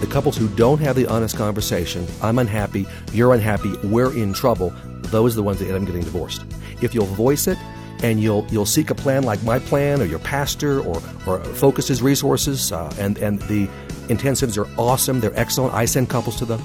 The 0.00 0.06
couples 0.06 0.36
who 0.36 0.48
don't 0.50 0.78
have 0.80 0.94
the 0.94 1.06
honest 1.08 1.36
conversation, 1.36 2.06
I'm 2.22 2.38
unhappy, 2.38 2.86
you're 3.12 3.34
unhappy, 3.34 3.74
we're 3.82 4.16
in 4.16 4.32
trouble, 4.32 4.72
those 5.10 5.34
are 5.34 5.36
the 5.36 5.42
ones 5.42 5.58
that 5.58 5.66
end 5.66 5.76
up 5.76 5.86
getting 5.86 6.02
divorced. 6.02 6.44
If 6.80 6.94
you'll 6.94 7.06
voice 7.06 7.48
it 7.48 7.58
and 8.02 8.20
you'll 8.20 8.46
you'll 8.50 8.66
seek 8.66 8.90
a 8.90 8.94
plan 8.94 9.24
like 9.24 9.42
my 9.42 9.58
plan 9.58 10.00
or 10.00 10.04
your 10.04 10.20
pastor 10.20 10.80
or 10.80 11.02
or 11.26 11.40
focuses 11.54 12.00
resources 12.00 12.70
uh, 12.70 12.94
and 12.98 13.18
and 13.18 13.40
the 13.42 13.66
intensives 14.06 14.56
are 14.56 14.68
awesome, 14.80 15.18
they're 15.20 15.38
excellent. 15.38 15.74
I 15.74 15.84
send 15.84 16.08
couples 16.08 16.36
to 16.36 16.44
them. 16.44 16.62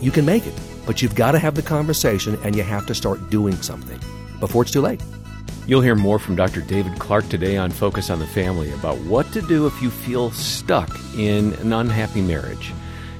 You 0.00 0.10
can 0.10 0.24
make 0.24 0.46
it, 0.46 0.54
but 0.86 1.02
you've 1.02 1.14
got 1.14 1.32
to 1.32 1.38
have 1.38 1.54
the 1.54 1.62
conversation 1.62 2.38
and 2.42 2.56
you 2.56 2.62
have 2.62 2.86
to 2.86 2.94
start 2.94 3.30
doing 3.30 3.54
something 3.56 4.00
before 4.40 4.62
it's 4.62 4.72
too 4.72 4.80
late. 4.80 5.02
You'll 5.64 5.80
hear 5.80 5.94
more 5.94 6.18
from 6.18 6.34
Dr. 6.34 6.60
David 6.60 6.98
Clark 6.98 7.28
today 7.28 7.56
on 7.56 7.70
Focus 7.70 8.10
on 8.10 8.18
the 8.18 8.26
Family 8.26 8.72
about 8.72 8.98
what 9.02 9.30
to 9.32 9.40
do 9.40 9.64
if 9.66 9.80
you 9.80 9.90
feel 9.90 10.32
stuck 10.32 10.90
in 11.16 11.52
an 11.54 11.72
unhappy 11.72 12.20
marriage. 12.20 12.72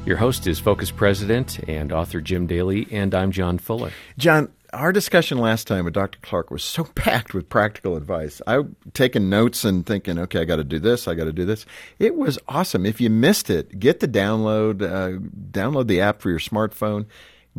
Your 0.05 0.17
host 0.17 0.49
is 0.49 0.59
Focus 0.59 0.91
President 0.91 1.61
and 1.69 1.93
author 1.93 2.21
Jim 2.21 2.49
Daly, 2.49 2.89
and 2.91 3.15
I'm 3.15 3.31
John 3.31 3.59
Fuller. 3.59 3.93
John, 4.19 4.49
our 4.73 4.91
discussion 4.91 5.39
last 5.39 5.69
time 5.69 5.85
with 5.85 5.95
Dr. 5.95 6.19
Clark 6.21 6.51
was 6.51 6.65
so 6.65 6.83
packed 6.97 7.33
with 7.33 7.49
practical 7.49 7.97
advice. 7.97 8.43
I 8.45 8.63
taking 8.93 9.31
notes 9.31 9.65
and 9.65 9.87
thinking, 9.87 10.19
okay, 10.19 10.41
I 10.41 10.45
got 10.45 10.57
to 10.57 10.65
do 10.65 10.81
this, 10.81 11.07
I 11.07 11.15
got 11.15 11.27
to 11.27 11.33
do 11.33 11.45
this. 11.45 11.65
It 12.01 12.17
was 12.17 12.41
awesome. 12.49 12.85
If 12.85 13.01
you 13.01 13.09
missed 13.09 13.51
it, 13.51 13.79
get 13.79 14.01
the 14.01 14.09
download, 14.09 14.83
uh, 14.83 15.21
download 15.53 15.87
the 15.87 16.01
app 16.01 16.21
for 16.21 16.29
your 16.29 16.41
smartphone, 16.41 17.07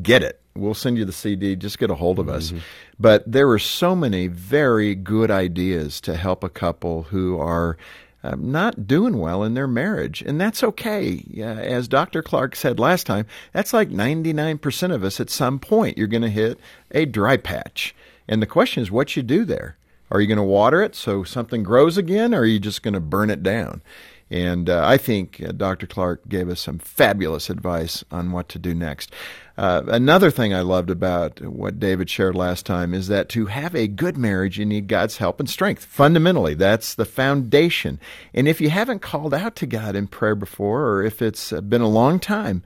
get 0.01 0.23
it. 0.23 0.42
We'll 0.55 0.73
send 0.73 0.97
you 0.97 1.05
the 1.05 1.11
CD. 1.11 1.55
Just 1.55 1.79
get 1.79 1.89
a 1.89 1.95
hold 1.95 2.19
of 2.19 2.29
us. 2.29 2.49
Mm-hmm. 2.49 2.59
But 2.99 3.29
there 3.31 3.49
are 3.49 3.59
so 3.59 3.95
many 3.95 4.27
very 4.27 4.93
good 4.93 5.31
ideas 5.31 5.99
to 6.01 6.15
help 6.15 6.43
a 6.43 6.49
couple 6.49 7.03
who 7.03 7.39
are 7.39 7.77
uh, 8.23 8.35
not 8.37 8.87
doing 8.87 9.17
well 9.17 9.43
in 9.43 9.53
their 9.53 9.67
marriage. 9.67 10.21
And 10.21 10.39
that's 10.39 10.63
okay. 10.63 11.23
Uh, 11.37 11.41
as 11.41 11.87
Dr. 11.87 12.21
Clark 12.21 12.55
said 12.55 12.79
last 12.79 13.05
time, 13.05 13.25
that's 13.51 13.73
like 13.73 13.89
99% 13.89 14.93
of 14.93 15.03
us 15.03 15.19
at 15.19 15.29
some 15.29 15.59
point. 15.59 15.97
You're 15.97 16.07
going 16.07 16.21
to 16.21 16.29
hit 16.29 16.59
a 16.91 17.05
dry 17.05 17.37
patch. 17.37 17.93
And 18.27 18.41
the 18.41 18.47
question 18.47 18.81
is 18.81 18.91
what 18.91 19.15
you 19.15 19.23
do 19.23 19.43
there. 19.43 19.77
Are 20.09 20.21
you 20.21 20.27
going 20.27 20.37
to 20.37 20.43
water 20.43 20.81
it 20.81 20.95
so 20.95 21.23
something 21.23 21.63
grows 21.63 21.97
again, 21.97 22.35
or 22.35 22.41
are 22.41 22.45
you 22.45 22.59
just 22.59 22.83
going 22.83 22.93
to 22.93 22.99
burn 22.99 23.31
it 23.31 23.41
down? 23.41 23.81
And 24.33 24.67
uh, 24.67 24.83
I 24.83 24.97
think 24.97 25.43
uh, 25.47 25.51
Dr. 25.51 25.85
Clark 25.85 26.27
gave 26.27 26.49
us 26.49 26.59
some 26.59 26.79
fabulous 26.79 27.51
advice 27.51 28.03
on 28.09 28.31
what 28.31 28.49
to 28.49 28.57
do 28.57 28.73
next. 28.73 29.13
Uh, 29.59 29.83
another 29.85 30.31
thing 30.31 30.55
I 30.55 30.61
loved 30.61 30.89
about 30.89 31.39
what 31.39 31.79
David 31.79 32.09
shared 32.09 32.33
last 32.33 32.65
time 32.65 32.95
is 32.95 33.09
that 33.09 33.29
to 33.29 33.45
have 33.45 33.75
a 33.75 33.87
good 33.87 34.17
marriage, 34.17 34.57
you 34.57 34.65
need 34.65 34.87
God's 34.87 35.17
help 35.17 35.39
and 35.39 35.47
strength. 35.47 35.85
Fundamentally, 35.85 36.55
that's 36.55 36.95
the 36.95 37.05
foundation. 37.05 37.99
And 38.33 38.47
if 38.47 38.59
you 38.59 38.71
haven't 38.71 39.03
called 39.03 39.35
out 39.35 39.55
to 39.57 39.67
God 39.67 39.95
in 39.95 40.07
prayer 40.07 40.33
before, 40.33 40.87
or 40.87 41.03
if 41.03 41.21
it's 41.21 41.51
been 41.51 41.81
a 41.81 41.87
long 41.87 42.19
time, 42.19 42.63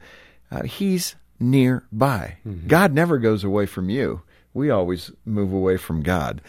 uh, 0.49 0.63
He's 0.63 1.17
nearby. 1.38 2.38
Mm-hmm. 2.47 2.67
God 2.67 2.93
never 2.93 3.17
goes 3.17 3.43
away 3.43 3.65
from 3.65 3.89
you. 3.89 4.21
We 4.53 4.69
always 4.69 5.11
move 5.25 5.51
away 5.51 5.75
from 5.75 6.01
God. 6.01 6.41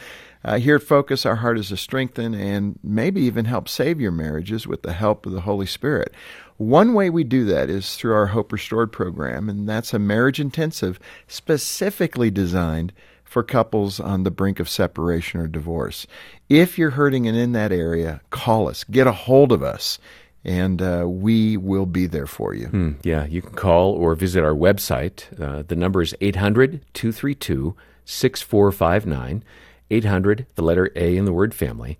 Uh, 0.44 0.58
here 0.58 0.76
at 0.76 0.82
Focus, 0.82 1.26
our 1.26 1.36
heart 1.36 1.58
is 1.58 1.68
to 1.68 1.76
strengthen 1.76 2.34
and 2.34 2.78
maybe 2.82 3.20
even 3.22 3.44
help 3.44 3.68
save 3.68 4.00
your 4.00 4.12
marriages 4.12 4.66
with 4.66 4.82
the 4.82 4.92
help 4.92 5.26
of 5.26 5.32
the 5.32 5.40
Holy 5.40 5.66
Spirit. 5.66 6.12
One 6.56 6.94
way 6.94 7.10
we 7.10 7.24
do 7.24 7.44
that 7.46 7.70
is 7.70 7.96
through 7.96 8.14
our 8.14 8.26
Hope 8.26 8.52
Restored 8.52 8.92
program, 8.92 9.48
and 9.48 9.68
that's 9.68 9.94
a 9.94 9.98
marriage 9.98 10.40
intensive 10.40 10.98
specifically 11.26 12.30
designed 12.30 12.92
for 13.24 13.42
couples 13.42 14.00
on 14.00 14.24
the 14.24 14.30
brink 14.30 14.58
of 14.58 14.68
separation 14.68 15.40
or 15.40 15.46
divorce. 15.46 16.06
If 16.48 16.78
you're 16.78 16.90
hurting 16.90 17.28
and 17.28 17.36
in 17.36 17.52
that 17.52 17.72
area, 17.72 18.22
call 18.30 18.68
us, 18.68 18.84
get 18.84 19.06
a 19.06 19.12
hold 19.12 19.52
of 19.52 19.62
us, 19.62 19.98
and 20.44 20.80
uh, 20.80 21.04
we 21.06 21.56
will 21.56 21.86
be 21.86 22.06
there 22.06 22.26
for 22.26 22.54
you. 22.54 22.68
Hmm, 22.68 22.92
yeah, 23.02 23.26
you 23.26 23.42
can 23.42 23.52
call 23.54 23.92
or 23.92 24.14
visit 24.14 24.42
our 24.42 24.54
website. 24.54 25.26
Uh, 25.40 25.62
the 25.66 25.76
number 25.76 26.00
is 26.00 26.14
800 26.20 26.80
232 26.94 27.76
6459. 28.04 29.44
800, 29.90 30.46
the 30.54 30.62
letter 30.62 30.90
A 30.96 31.16
in 31.16 31.24
the 31.24 31.32
word 31.32 31.54
family, 31.54 31.98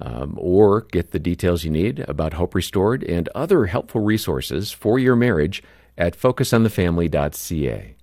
um, 0.00 0.34
or 0.36 0.82
get 0.82 1.10
the 1.10 1.18
details 1.18 1.64
you 1.64 1.70
need 1.70 2.00
about 2.08 2.34
Hope 2.34 2.54
Restored 2.54 3.02
and 3.02 3.28
other 3.34 3.66
helpful 3.66 4.00
resources 4.00 4.70
for 4.70 4.98
your 4.98 5.16
marriage 5.16 5.62
at 5.96 6.16
focusonthefamily.ca. 6.16 7.94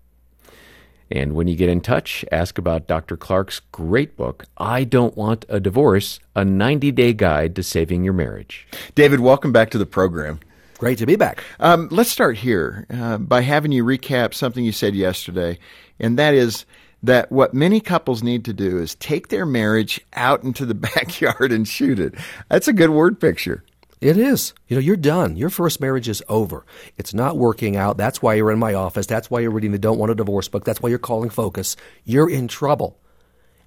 And 1.11 1.33
when 1.33 1.47
you 1.47 1.55
get 1.55 1.69
in 1.69 1.81
touch, 1.81 2.25
ask 2.31 2.57
about 2.57 2.87
Dr. 2.87 3.15
Clark's 3.15 3.61
great 3.71 4.17
book, 4.17 4.45
I 4.57 4.83
Don't 4.83 5.15
Want 5.15 5.45
a 5.47 5.59
Divorce 5.59 6.19
A 6.35 6.43
90 6.43 6.91
Day 6.91 7.13
Guide 7.13 7.55
to 7.55 7.63
Saving 7.63 8.03
Your 8.03 8.13
Marriage. 8.13 8.67
David, 8.95 9.19
welcome 9.19 9.51
back 9.51 9.69
to 9.71 9.77
the 9.77 9.85
program. 9.85 10.39
Great 10.77 10.97
to 10.97 11.05
be 11.05 11.15
back. 11.15 11.43
Um, 11.59 11.87
let's 11.91 12.09
start 12.09 12.37
here 12.37 12.85
uh, 12.89 13.17
by 13.17 13.41
having 13.41 13.71
you 13.71 13.85
recap 13.85 14.33
something 14.33 14.65
you 14.65 14.73
said 14.73 14.95
yesterday, 14.95 15.57
and 15.99 16.19
that 16.19 16.33
is 16.33 16.65
that 17.05 17.31
what 17.31 17.53
many 17.53 17.79
couples 17.79 18.23
need 18.23 18.45
to 18.45 18.53
do 18.53 18.77
is 18.77 18.95
take 18.95 19.27
their 19.27 19.45
marriage 19.45 20.01
out 20.13 20.43
into 20.43 20.65
the 20.65 20.73
backyard 20.95 21.51
and 21.51 21.67
shoot 21.67 21.99
it. 21.99 22.15
That's 22.49 22.67
a 22.67 22.73
good 22.73 22.89
word 22.89 23.19
picture. 23.19 23.63
It 24.01 24.17
is. 24.17 24.53
You 24.67 24.75
know, 24.75 24.81
you're 24.81 24.97
done. 24.97 25.37
Your 25.37 25.49
first 25.49 25.79
marriage 25.79 26.09
is 26.09 26.21
over. 26.27 26.65
It's 26.97 27.13
not 27.13 27.37
working 27.37 27.75
out. 27.75 27.97
That's 27.97 28.21
why 28.21 28.33
you're 28.35 28.51
in 28.51 28.59
my 28.59 28.73
office. 28.73 29.07
That's 29.07 29.31
why 29.31 29.39
you're 29.39 29.51
reading 29.51 29.71
the 29.71 29.79
Don't 29.79 29.97
Want 29.97 30.11
a 30.11 30.15
Divorce 30.15 30.47
book. 30.47 30.65
That's 30.65 30.81
why 30.81 30.89
you're 30.89 30.99
calling 30.99 31.29
Focus. 31.29 31.75
You're 32.03 32.29
in 32.29 32.47
trouble. 32.47 32.99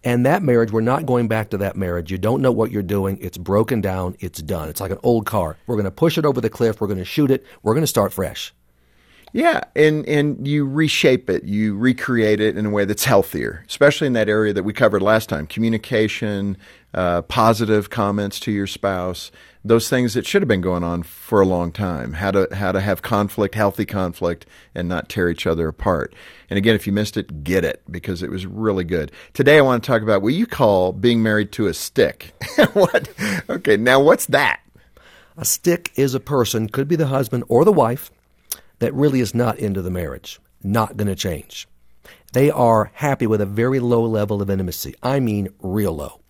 And 0.05 0.27
that 0.27 0.43
marriage, 0.43 0.71
we're 0.71 0.81
not 0.81 1.07
going 1.07 1.27
back 1.27 1.51
to 1.51 1.59
that 1.59 1.77
marriage. 1.77 2.13
You 2.13 2.19
don't 2.19 2.41
know 2.41 2.53
what 2.53 2.71
you're 2.71 2.83
doing. 2.83 3.19
It's 3.21 3.39
broken 3.39 3.81
down. 3.81 4.17
It's 4.21 4.41
done. 4.41 4.69
It's 4.69 4.81
like 4.81 4.93
an 4.93 5.01
old 5.03 5.27
car. 5.27 5.57
We're 5.67 5.75
going 5.75 5.87
to 5.87 5.91
push 5.91 6.19
it 6.19 6.25
over 6.25 6.41
the 6.41 6.51
cliff. 6.51 6.81
We're 6.81 6.87
going 6.87 6.99
to 6.99 7.05
shoot 7.05 7.31
it. 7.31 7.45
We're 7.63 7.75
going 7.75 7.83
to 7.83 7.89
start 7.89 8.13
fresh. 8.13 8.55
Yeah, 9.33 9.63
and 9.77 10.07
and 10.09 10.47
you 10.47 10.67
reshape 10.67 11.29
it, 11.29 11.45
you 11.45 11.77
recreate 11.77 12.41
it 12.41 12.57
in 12.57 12.65
a 12.65 12.71
way 12.71 12.85
that's 12.85 13.05
healthier, 13.05 13.65
especially 13.69 14.07
in 14.07 14.15
that 14.15 14.29
area 14.29 14.53
that 14.53 14.63
we 14.63 14.73
covered 14.73 15.03
last 15.03 15.29
time: 15.29 15.47
communication, 15.47 16.57
uh, 16.95 17.23
positive 17.23 17.91
comments 17.91 18.41
to 18.41 18.53
your 18.53 18.67
spouse, 18.67 19.31
those 19.63 19.91
things 19.91 20.15
that 20.15 20.27
should 20.27 20.41
have 20.41 20.49
been 20.49 20.63
going 20.63 20.83
on 20.83 21.03
for 21.03 21.43
a 21.43 21.47
long 21.47 21.73
time. 21.73 22.15
How 22.15 22.31
to 22.31 22.49
how 22.55 22.73
to 22.73 22.81
have 22.81 23.03
conflict, 23.03 23.55
healthy 23.55 23.85
conflict, 23.85 24.47
and 24.75 24.89
not 24.89 25.11
tear 25.11 25.29
each 25.29 25.47
other 25.47 25.69
apart. 25.69 26.15
And 26.49 26.57
again, 26.57 26.75
if 26.75 26.87
you 26.87 26.93
missed 26.95 27.19
it, 27.19 27.45
get 27.45 27.65
it 27.65 27.83
because 27.91 28.23
it 28.23 28.31
was 28.31 28.47
really 28.47 28.85
good. 28.85 29.13
Today, 29.35 29.59
I 29.59 29.61
want 29.61 29.83
to 29.83 29.87
talk 29.87 30.01
about 30.01 30.23
what 30.23 30.33
you 30.33 30.47
call 30.47 30.93
being 30.93 31.23
married 31.23 31.53
to 31.53 31.67
a 31.67 31.75
stick. 31.75 32.33
what? 32.73 33.11
Okay, 33.51 33.77
now 33.77 34.01
what's 34.01 34.27
that? 34.27 34.61
A 35.37 35.45
stick 35.45 35.93
is 35.97 36.15
a 36.15 36.21
person, 36.21 36.69
could 36.69 36.89
be 36.89 36.97
the 36.97 37.07
husband 37.07 37.45
or 37.49 37.65
the 37.65 37.73
wife 37.73 38.11
that 38.79 38.95
really 38.95 39.21
is 39.21 39.35
not 39.35 39.59
into 39.59 39.83
the 39.83 39.91
marriage, 39.91 40.41
not 40.63 40.97
going 40.97 41.09
to 41.09 41.17
change. 41.17 41.69
They 42.33 42.51
are 42.51 42.91
happy 42.95 43.27
with 43.27 43.41
a 43.41 43.47
very 43.47 43.81
low 43.81 44.05
level 44.05 44.43
of 44.43 44.51
intimacy. 44.51 44.95
I 45.03 45.21
mean, 45.21 45.49
real 45.61 45.95
low. 45.95 46.21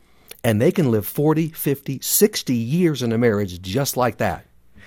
And 0.44 0.60
they 0.60 0.70
can 0.70 0.90
live 0.90 1.06
40, 1.06 1.48
50, 1.48 2.00
60 2.00 2.54
years 2.54 3.02
in 3.02 3.12
a 3.12 3.18
marriage 3.18 3.60
just 3.60 3.96
like 3.96 4.18
that. 4.18 4.46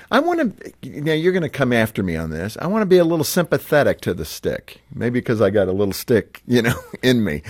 I 0.10 0.20
want 0.20 0.62
to, 0.84 1.02
now 1.02 1.14
you're 1.14 1.32
going 1.32 1.44
to 1.44 1.50
come 1.50 1.72
after 1.72 2.04
me 2.04 2.16
on 2.16 2.32
this. 2.32 2.58
I 2.60 2.68
want 2.68 2.82
to 2.82 2.88
be 2.88 2.98
a 2.98 3.06
little 3.06 3.24
sympathetic 3.24 4.02
to 4.02 4.14
the 4.14 4.26
stick. 4.26 4.82
Maybe 4.94 5.20
because 5.20 5.42
I 5.42 5.50
got 5.50 5.68
a 5.68 5.74
little 5.74 5.94
stick, 5.94 6.42
you 6.48 6.62
know, 6.62 6.76
in 7.04 7.24
me. 7.24 7.44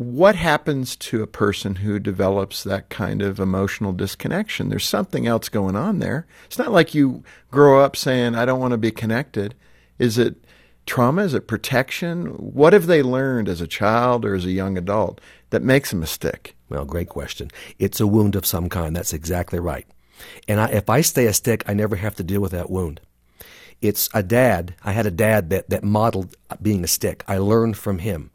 What 0.00 0.34
happens 0.34 0.96
to 0.96 1.22
a 1.22 1.26
person 1.26 1.74
who 1.74 1.98
develops 1.98 2.64
that 2.64 2.88
kind 2.88 3.20
of 3.20 3.38
emotional 3.38 3.92
disconnection? 3.92 4.70
There's 4.70 4.88
something 4.88 5.26
else 5.26 5.50
going 5.50 5.76
on 5.76 5.98
there. 5.98 6.26
It's 6.46 6.56
not 6.56 6.72
like 6.72 6.94
you 6.94 7.22
grow 7.50 7.84
up 7.84 7.96
saying, 7.96 8.34
I 8.34 8.46
don't 8.46 8.60
want 8.60 8.72
to 8.72 8.78
be 8.78 8.92
connected. 8.92 9.54
Is 9.98 10.16
it 10.16 10.36
trauma? 10.86 11.24
Is 11.24 11.34
it 11.34 11.46
protection? 11.46 12.28
What 12.28 12.72
have 12.72 12.86
they 12.86 13.02
learned 13.02 13.46
as 13.46 13.60
a 13.60 13.66
child 13.66 14.24
or 14.24 14.34
as 14.34 14.46
a 14.46 14.52
young 14.52 14.78
adult 14.78 15.20
that 15.50 15.60
makes 15.60 15.90
them 15.90 16.02
a 16.02 16.06
stick? 16.06 16.56
Well, 16.70 16.86
great 16.86 17.10
question. 17.10 17.50
It's 17.78 18.00
a 18.00 18.06
wound 18.06 18.36
of 18.36 18.46
some 18.46 18.70
kind. 18.70 18.96
That's 18.96 19.12
exactly 19.12 19.60
right. 19.60 19.86
And 20.48 20.62
I, 20.62 20.68
if 20.68 20.88
I 20.88 21.02
stay 21.02 21.26
a 21.26 21.34
stick, 21.34 21.62
I 21.66 21.74
never 21.74 21.96
have 21.96 22.14
to 22.14 22.24
deal 22.24 22.40
with 22.40 22.52
that 22.52 22.70
wound. 22.70 23.02
It's 23.82 24.08
a 24.14 24.22
dad. 24.22 24.74
I 24.82 24.92
had 24.92 25.04
a 25.04 25.10
dad 25.10 25.50
that, 25.50 25.68
that 25.68 25.84
modeled 25.84 26.36
being 26.62 26.84
a 26.84 26.88
stick. 26.88 27.22
I 27.28 27.36
learned 27.36 27.76
from 27.76 27.98
him. 27.98 28.30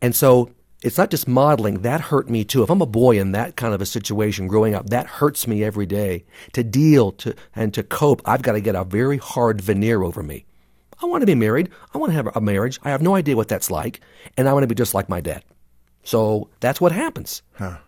And 0.00 0.14
so 0.14 0.50
it's 0.84 0.98
not 0.98 1.10
just 1.10 1.26
modeling. 1.26 1.80
That 1.80 2.02
hurt 2.02 2.28
me 2.28 2.44
too. 2.44 2.62
If 2.62 2.70
I'm 2.70 2.82
a 2.82 2.86
boy 2.86 3.18
in 3.18 3.32
that 3.32 3.56
kind 3.56 3.72
of 3.72 3.80
a 3.80 3.86
situation 3.86 4.46
growing 4.46 4.74
up, 4.74 4.90
that 4.90 5.06
hurts 5.06 5.46
me 5.46 5.64
every 5.64 5.86
day. 5.86 6.24
To 6.52 6.62
deal 6.62 7.12
to 7.12 7.34
and 7.56 7.72
to 7.74 7.82
cope, 7.82 8.20
I've 8.26 8.42
got 8.42 8.52
to 8.52 8.60
get 8.60 8.74
a 8.74 8.84
very 8.84 9.16
hard 9.16 9.62
veneer 9.62 10.02
over 10.02 10.22
me. 10.22 10.44
I 11.02 11.06
want 11.06 11.22
to 11.22 11.26
be 11.26 11.34
married. 11.34 11.70
I 11.92 11.98
want 11.98 12.10
to 12.10 12.16
have 12.16 12.36
a 12.36 12.40
marriage. 12.40 12.78
I 12.84 12.90
have 12.90 13.02
no 13.02 13.14
idea 13.14 13.34
what 13.34 13.48
that's 13.48 13.70
like, 13.70 14.00
and 14.36 14.48
I 14.48 14.52
want 14.52 14.62
to 14.62 14.68
be 14.68 14.74
just 14.74 14.94
like 14.94 15.08
my 15.08 15.20
dad. 15.20 15.42
So 16.04 16.50
that's 16.60 16.80
what 16.80 16.92
happens. 16.92 17.42
Huh. 17.54 17.78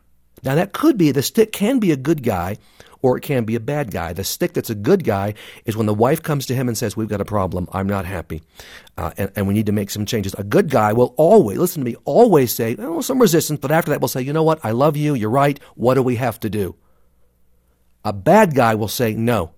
Now 0.43 0.55
that 0.55 0.73
could 0.73 0.97
be 0.97 1.13
the 1.13 1.23
stick 1.23 1.53
can 1.53 1.79
be 1.79 1.93
a 1.93 1.97
good 1.97 2.23
guy 2.23 2.57
or 3.03 3.17
it 3.17 3.21
can 3.21 3.45
be 3.45 3.55
a 3.55 3.61
bad 3.61 3.91
guy. 3.91 4.13
The 4.13 4.25
stick 4.25 4.53
that's 4.53 4.71
a 4.71 4.75
good 4.75 5.05
guy 5.05 5.35
is 5.65 5.77
when 5.77 5.87
the 5.87 5.95
wife 5.95 6.23
comes 6.23 6.47
to 6.47 6.55
him 6.55 6.69
and 6.69 6.77
says, 6.77 6.97
We've 6.97 7.09
got 7.09 7.21
a 7.21 7.25
problem. 7.25 7.69
I'm 7.73 7.87
not 7.87 8.05
happy. 8.05 8.43
Uh, 8.97 9.13
and, 9.17 9.31
and, 9.37 9.47
we 9.47 9.55
need 9.55 9.67
to 9.67 9.73
make 9.73 9.91
some 9.91 10.07
changes. 10.07 10.35
A 10.35 10.45
good 10.45 10.71
guy 10.71 10.93
will 10.93 11.15
always, 11.17 11.59
listen 11.59 11.83
to 11.83 11.91
me, 11.91 11.97
always 12.05 12.53
say, 12.53 12.77
oh, 12.79 13.03
some 13.03 13.21
resistance, 13.21 13.61
but 13.61 13.71
after 13.71 13.91
that 13.91 14.01
we'll 14.01 14.09
say, 14.09 14.23
You 14.23 14.33
know 14.33 14.43
what? 14.43 14.65
I 14.65 14.71
love 14.71 14.97
you. 14.97 15.15
You're 15.15 15.31
right. 15.31 15.61
What 15.75 15.95
do 15.95 16.03
we 16.03 16.17
have 16.17 16.41
to 16.41 16.51
do? 16.51 16.77
A 18.05 18.13
bad 18.13 18.55
guy 18.55 18.75
will 18.75 18.89
say, 18.89 19.15
No, 19.15 19.53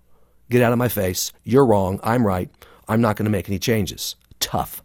get 0.51 0.63
out 0.63 0.73
of 0.73 0.79
my 0.79 0.89
face. 0.89 1.33
You're 1.45 1.67
wrong. 1.67 2.01
I'm 2.03 2.27
right. 2.27 2.51
I'm 2.89 3.01
not 3.01 3.17
going 3.17 3.27
to 3.27 3.31
make 3.31 3.49
any 3.49 3.59
changes. 3.59 4.17
Tough. 4.41 4.83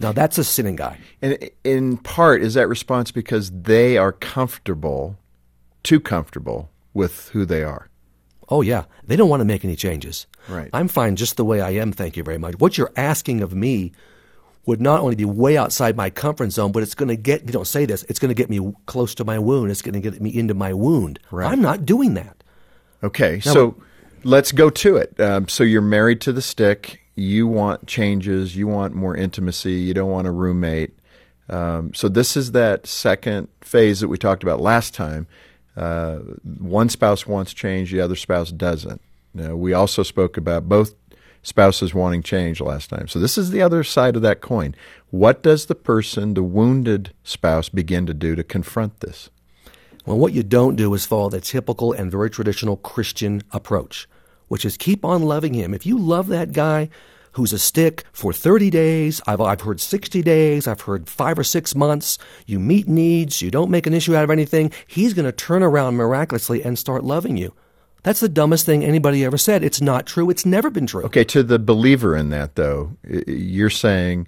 Now 0.00 0.12
that's 0.12 0.38
a 0.38 0.44
sinning 0.44 0.76
guy. 0.76 0.98
And 1.20 1.50
in 1.62 1.98
part, 1.98 2.42
is 2.42 2.54
that 2.54 2.68
response 2.68 3.10
because 3.10 3.50
they 3.50 3.98
are 3.98 4.12
comfortable, 4.12 5.18
too 5.82 6.00
comfortable 6.00 6.70
with 6.94 7.28
who 7.30 7.44
they 7.44 7.62
are? 7.62 7.88
Oh, 8.48 8.62
yeah. 8.62 8.84
They 9.06 9.16
don't 9.16 9.28
want 9.28 9.40
to 9.40 9.44
make 9.44 9.64
any 9.64 9.76
changes. 9.76 10.26
Right. 10.48 10.70
I'm 10.72 10.88
fine 10.88 11.16
just 11.16 11.36
the 11.36 11.44
way 11.44 11.60
I 11.60 11.70
am, 11.70 11.92
thank 11.92 12.16
you 12.16 12.24
very 12.24 12.38
much. 12.38 12.58
What 12.58 12.76
you're 12.76 12.92
asking 12.96 13.42
of 13.42 13.54
me 13.54 13.92
would 14.66 14.80
not 14.80 15.00
only 15.00 15.14
be 15.14 15.24
way 15.24 15.56
outside 15.56 15.96
my 15.96 16.10
comfort 16.10 16.50
zone, 16.50 16.72
but 16.72 16.82
it's 16.82 16.94
going 16.94 17.08
to 17.08 17.16
get, 17.16 17.46
you 17.46 17.52
don't 17.52 17.66
say 17.66 17.86
this, 17.86 18.02
it's 18.08 18.18
going 18.18 18.28
to 18.28 18.34
get 18.34 18.50
me 18.50 18.72
close 18.86 19.14
to 19.14 19.24
my 19.24 19.38
wound. 19.38 19.70
It's 19.70 19.82
going 19.82 19.94
to 19.94 20.00
get 20.00 20.20
me 20.20 20.36
into 20.36 20.54
my 20.54 20.72
wound. 20.72 21.20
Right. 21.30 21.50
I'm 21.50 21.62
not 21.62 21.86
doing 21.86 22.14
that. 22.14 22.42
Okay, 23.02 23.40
now, 23.46 23.52
so 23.52 23.82
let's 24.24 24.52
go 24.52 24.68
to 24.68 24.96
it. 24.96 25.18
Um, 25.18 25.48
so 25.48 25.64
you're 25.64 25.80
married 25.80 26.20
to 26.22 26.32
the 26.32 26.42
stick. 26.42 27.00
You 27.14 27.46
want 27.46 27.86
changes. 27.86 28.56
You 28.56 28.66
want 28.66 28.94
more 28.94 29.16
intimacy. 29.16 29.74
You 29.74 29.94
don't 29.94 30.10
want 30.10 30.26
a 30.26 30.32
roommate. 30.32 30.98
Um, 31.48 31.94
so 31.94 32.08
this 32.08 32.36
is 32.36 32.52
that 32.52 32.86
second 32.86 33.48
phase 33.60 34.00
that 34.00 34.08
we 34.08 34.18
talked 34.18 34.42
about 34.42 34.60
last 34.60 34.92
time 34.94 35.26
uh, 35.80 36.16
one 36.58 36.90
spouse 36.90 37.26
wants 37.26 37.54
change, 37.54 37.90
the 37.90 38.00
other 38.00 38.16
spouse 38.16 38.50
doesn't. 38.50 39.00
We 39.34 39.72
also 39.72 40.02
spoke 40.02 40.36
about 40.36 40.68
both 40.68 40.94
spouses 41.42 41.94
wanting 41.94 42.22
change 42.22 42.60
last 42.60 42.90
time. 42.90 43.08
So 43.08 43.18
this 43.18 43.38
is 43.38 43.50
the 43.50 43.62
other 43.62 43.82
side 43.82 44.14
of 44.14 44.22
that 44.22 44.42
coin. 44.42 44.74
What 45.10 45.42
does 45.42 45.66
the 45.66 45.74
person, 45.74 46.34
the 46.34 46.42
wounded 46.42 47.14
spouse, 47.24 47.70
begin 47.70 48.04
to 48.06 48.14
do 48.14 48.34
to 48.34 48.44
confront 48.44 49.00
this? 49.00 49.30
Well, 50.04 50.18
what 50.18 50.32
you 50.32 50.42
don't 50.42 50.76
do 50.76 50.92
is 50.94 51.06
follow 51.06 51.30
the 51.30 51.40
typical 51.40 51.92
and 51.92 52.10
very 52.10 52.28
traditional 52.28 52.76
Christian 52.76 53.42
approach, 53.52 54.08
which 54.48 54.64
is 54.64 54.76
keep 54.76 55.04
on 55.04 55.22
loving 55.22 55.54
him. 55.54 55.72
If 55.72 55.86
you 55.86 55.98
love 55.98 56.26
that 56.28 56.52
guy, 56.52 56.90
who's 57.32 57.52
a 57.52 57.58
stick 57.58 58.04
for 58.12 58.32
30 58.32 58.70
days. 58.70 59.20
I've, 59.26 59.40
I've 59.40 59.60
heard 59.60 59.80
60 59.80 60.22
days. 60.22 60.66
I've 60.66 60.82
heard 60.82 61.08
five 61.08 61.38
or 61.38 61.44
six 61.44 61.74
months. 61.74 62.18
You 62.46 62.58
meet 62.58 62.88
needs. 62.88 63.42
You 63.42 63.50
don't 63.50 63.70
make 63.70 63.86
an 63.86 63.94
issue 63.94 64.16
out 64.16 64.24
of 64.24 64.30
anything. 64.30 64.72
He's 64.86 65.14
going 65.14 65.26
to 65.26 65.32
turn 65.32 65.62
around 65.62 65.96
miraculously 65.96 66.62
and 66.62 66.78
start 66.78 67.04
loving 67.04 67.36
you. 67.36 67.54
That's 68.02 68.20
the 68.20 68.28
dumbest 68.28 68.64
thing 68.64 68.82
anybody 68.82 69.24
ever 69.24 69.36
said. 69.36 69.62
It's 69.62 69.80
not 69.80 70.06
true. 70.06 70.30
It's 70.30 70.46
never 70.46 70.70
been 70.70 70.86
true. 70.86 71.04
Okay, 71.04 71.24
to 71.24 71.42
the 71.42 71.58
believer 71.58 72.16
in 72.16 72.30
that, 72.30 72.54
though, 72.54 72.96
you're 73.26 73.68
saying, 73.70 74.26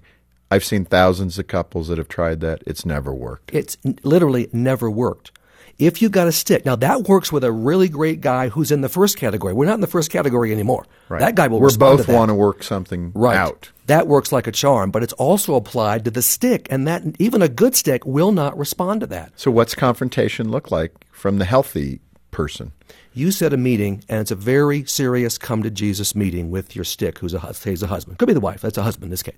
I've 0.51 0.63
seen 0.63 0.85
thousands 0.85 1.39
of 1.39 1.47
couples 1.47 1.87
that 1.87 1.97
have 1.97 2.07
tried 2.07 2.39
that. 2.41 2.61
It's 2.67 2.85
never 2.85 3.13
worked. 3.13 3.51
It's 3.53 3.77
literally 4.03 4.47
never 4.53 4.91
worked 4.91 5.31
if 5.79 6.01
you've 6.01 6.11
got 6.11 6.27
a 6.27 6.31
stick. 6.31 6.65
Now 6.65 6.75
that 6.77 7.07
works 7.07 7.31
with 7.31 7.43
a 7.43 7.51
really 7.51 7.89
great 7.89 8.21
guy 8.21 8.49
who's 8.49 8.71
in 8.71 8.81
the 8.81 8.89
first 8.89 9.17
category. 9.17 9.53
We're 9.53 9.65
not 9.65 9.75
in 9.75 9.81
the 9.81 9.87
first 9.87 10.11
category 10.11 10.51
anymore. 10.51 10.85
Right. 11.09 11.19
That 11.19 11.35
guy 11.35 11.47
will. 11.47 11.59
Respond. 11.59 11.99
We 11.99 12.05
both 12.05 12.15
want 12.15 12.29
to 12.29 12.35
work 12.35 12.63
something 12.63 13.11
right. 13.15 13.35
out. 13.35 13.71
That 13.87 14.07
works 14.07 14.31
like 14.31 14.47
a 14.47 14.51
charm, 14.51 14.91
but 14.91 15.03
it's 15.03 15.13
also 15.13 15.55
applied 15.55 16.05
to 16.05 16.11
the 16.11 16.21
stick, 16.21 16.67
and 16.69 16.87
that 16.87 17.03
even 17.19 17.41
a 17.41 17.49
good 17.49 17.75
stick 17.75 18.05
will 18.05 18.31
not 18.31 18.57
respond 18.57 19.01
to 19.01 19.07
that. 19.07 19.33
So, 19.35 19.51
what's 19.51 19.75
confrontation 19.75 20.49
look 20.49 20.71
like 20.71 20.93
from 21.11 21.37
the 21.37 21.45
healthy 21.45 21.99
person? 22.31 22.71
You 23.13 23.31
set 23.31 23.53
a 23.53 23.57
meeting, 23.57 24.03
and 24.09 24.21
it's 24.21 24.31
a 24.31 24.35
very 24.35 24.85
serious 24.85 25.37
come 25.37 25.63
to 25.63 25.69
Jesus 25.69 26.15
meeting 26.15 26.49
with 26.49 26.75
your 26.75 26.85
stick, 26.85 27.19
who's 27.19 27.33
a, 27.33 27.39
who's 27.39 27.83
a 27.83 27.87
husband. 27.87 28.17
Could 28.17 28.27
be 28.27 28.33
the 28.33 28.39
wife. 28.39 28.61
That's 28.61 28.77
a 28.77 28.83
husband 28.83 29.05
in 29.05 29.09
this 29.11 29.23
case. 29.23 29.35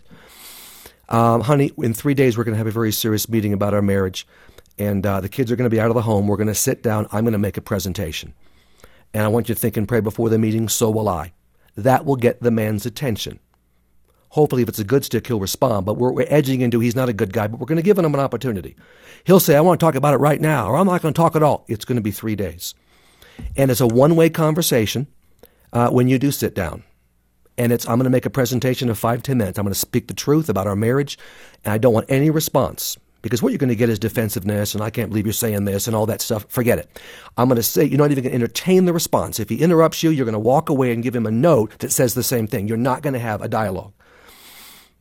Um, 1.10 1.42
honey, 1.42 1.72
in 1.78 1.94
three 1.94 2.14
days, 2.14 2.38
we're 2.38 2.46
going 2.46 2.54
to 2.54 2.58
have 2.58 2.68
a 2.68 2.72
very 2.72 2.92
serious 2.92 3.30
meeting 3.30 3.54
about 3.54 3.74
our 3.74 3.82
marriage 3.82 4.26
and 4.78 5.06
uh, 5.06 5.22
the 5.22 5.30
kids 5.30 5.52
are 5.52 5.56
going 5.56 5.70
to 5.70 5.76
be 5.76 5.80
out 5.80 5.90
of 5.90 5.96
the 5.96 6.02
home. 6.02 6.28
We're 6.28 6.38
going 6.38 6.48
to 6.48 6.56
sit 6.56 6.84
down. 6.84 7.08
I'm 7.12 7.24
going 7.24 7.34
to 7.34 7.40
make 7.40 7.58
a 7.58 7.62
presentation. 7.62 8.34
And 9.14 9.24
I 9.24 9.28
want 9.28 9.48
you 9.48 9.56
to 9.56 9.62
think 9.62 9.78
and 9.78 9.88
pray 9.88 10.02
before 10.02 10.30
the 10.30 10.38
meeting, 10.38 10.68
so 10.68 10.90
will 10.90 11.08
I. 11.08 11.34
That 11.76 12.06
will 12.06 12.16
get 12.16 12.42
the 12.42 12.52
man's 12.52 12.86
attention. 12.86 13.40
Hopefully, 14.30 14.64
if 14.64 14.70
it's 14.70 14.80
a 14.80 14.84
good 14.84 15.06
stick, 15.06 15.28
he'll 15.28 15.40
respond, 15.40 15.86
but 15.86 15.94
we're, 15.94 16.12
we're 16.12 16.28
edging 16.28 16.60
into 16.60 16.82
he's 16.82 16.96
not 16.96 17.08
a 17.08 17.14
good 17.14 17.32
guy, 17.32 17.48
but 17.48 17.60
we're 17.60 17.68
going 17.68 17.78
to 17.78 17.82
give 17.82 17.98
him 17.98 18.06
an 18.06 18.20
opportunity. 18.20 18.76
He'll 19.24 19.40
say, 19.40 19.56
I 19.56 19.62
want 19.62 19.80
to 19.80 19.86
talk 19.86 19.96
about 19.96 20.14
it 20.14 20.18
right 20.18 20.42
now, 20.42 20.68
or 20.68 20.76
I'm 20.76 20.88
not 20.88 21.02
going 21.02 21.14
to 21.14 21.18
talk 21.18 21.38
at 21.38 21.44
all. 21.44 21.64
It's 21.70 21.86
going 21.86 21.96
to 21.96 22.02
be 22.02 22.12
three 22.12 22.36
days. 22.36 22.76
And 23.56 23.72
it's 23.72 23.80
a 23.80 23.88
one 23.88 24.18
way 24.18 24.30
conversation 24.30 25.08
uh, 25.72 25.90
when 25.90 26.10
you 26.10 26.20
do 26.20 26.32
sit 26.32 26.54
down. 26.54 26.84
And 27.58 27.72
it's, 27.72 27.88
I'm 27.88 27.98
going 27.98 28.06
to 28.06 28.10
make 28.10 28.26
a 28.26 28.30
presentation 28.30 28.90
of 28.90 29.00
five, 29.00 29.24
ten 29.24 29.38
minutes. 29.38 29.58
I'm 29.58 29.64
going 29.64 29.74
to 29.74 29.80
speak 29.80 30.10
the 30.10 30.14
truth 30.14 30.50
about 30.50 30.68
our 30.68 30.76
marriage, 30.76 31.18
and 31.64 31.72
I 31.74 31.78
don't 31.78 31.94
want 31.94 32.08
any 32.10 32.30
response 32.30 32.98
because 33.26 33.42
what 33.42 33.52
you're 33.52 33.58
going 33.58 33.70
to 33.70 33.76
get 33.76 33.90
is 33.90 33.98
defensiveness 33.98 34.76
and 34.76 34.84
I 34.84 34.92
can't 34.92 35.10
believe 35.10 35.26
you're 35.26 35.34
saying 35.34 35.66
this 35.66 35.88
and 35.88 35.96
all 35.96 36.06
that 36.06 36.22
stuff. 36.22 36.46
Forget 36.48 36.78
it. 36.78 37.02
I'm 37.38 37.48
going 37.48 37.56
to 37.56 37.64
say 37.64 37.84
you're 37.84 37.98
not 37.98 38.12
even 38.12 38.24
going 38.24 38.34
to 38.34 38.36
entertain 38.36 38.86
the 38.86 38.94
response. 38.94 39.40
If 39.40 39.50
he 39.50 39.64
interrupts 39.64 40.04
you, 40.04 40.12
you're 40.12 40.26
going 40.26 40.34
to 40.34 40.40
walk 40.40 40.70
away 40.70 40.94
and 40.94 41.02
give 41.02 41.16
him 41.16 41.26
a 41.26 41.32
note 41.32 41.80
that 41.80 41.92
says 41.92 42.14
the 42.14 42.22
same 42.22 42.46
thing. 42.46 42.68
You're 42.68 42.78
not 42.78 43.02
going 43.02 43.14
to 43.16 43.20
have 43.20 43.42
a 43.42 43.48
dialogue 43.48 43.94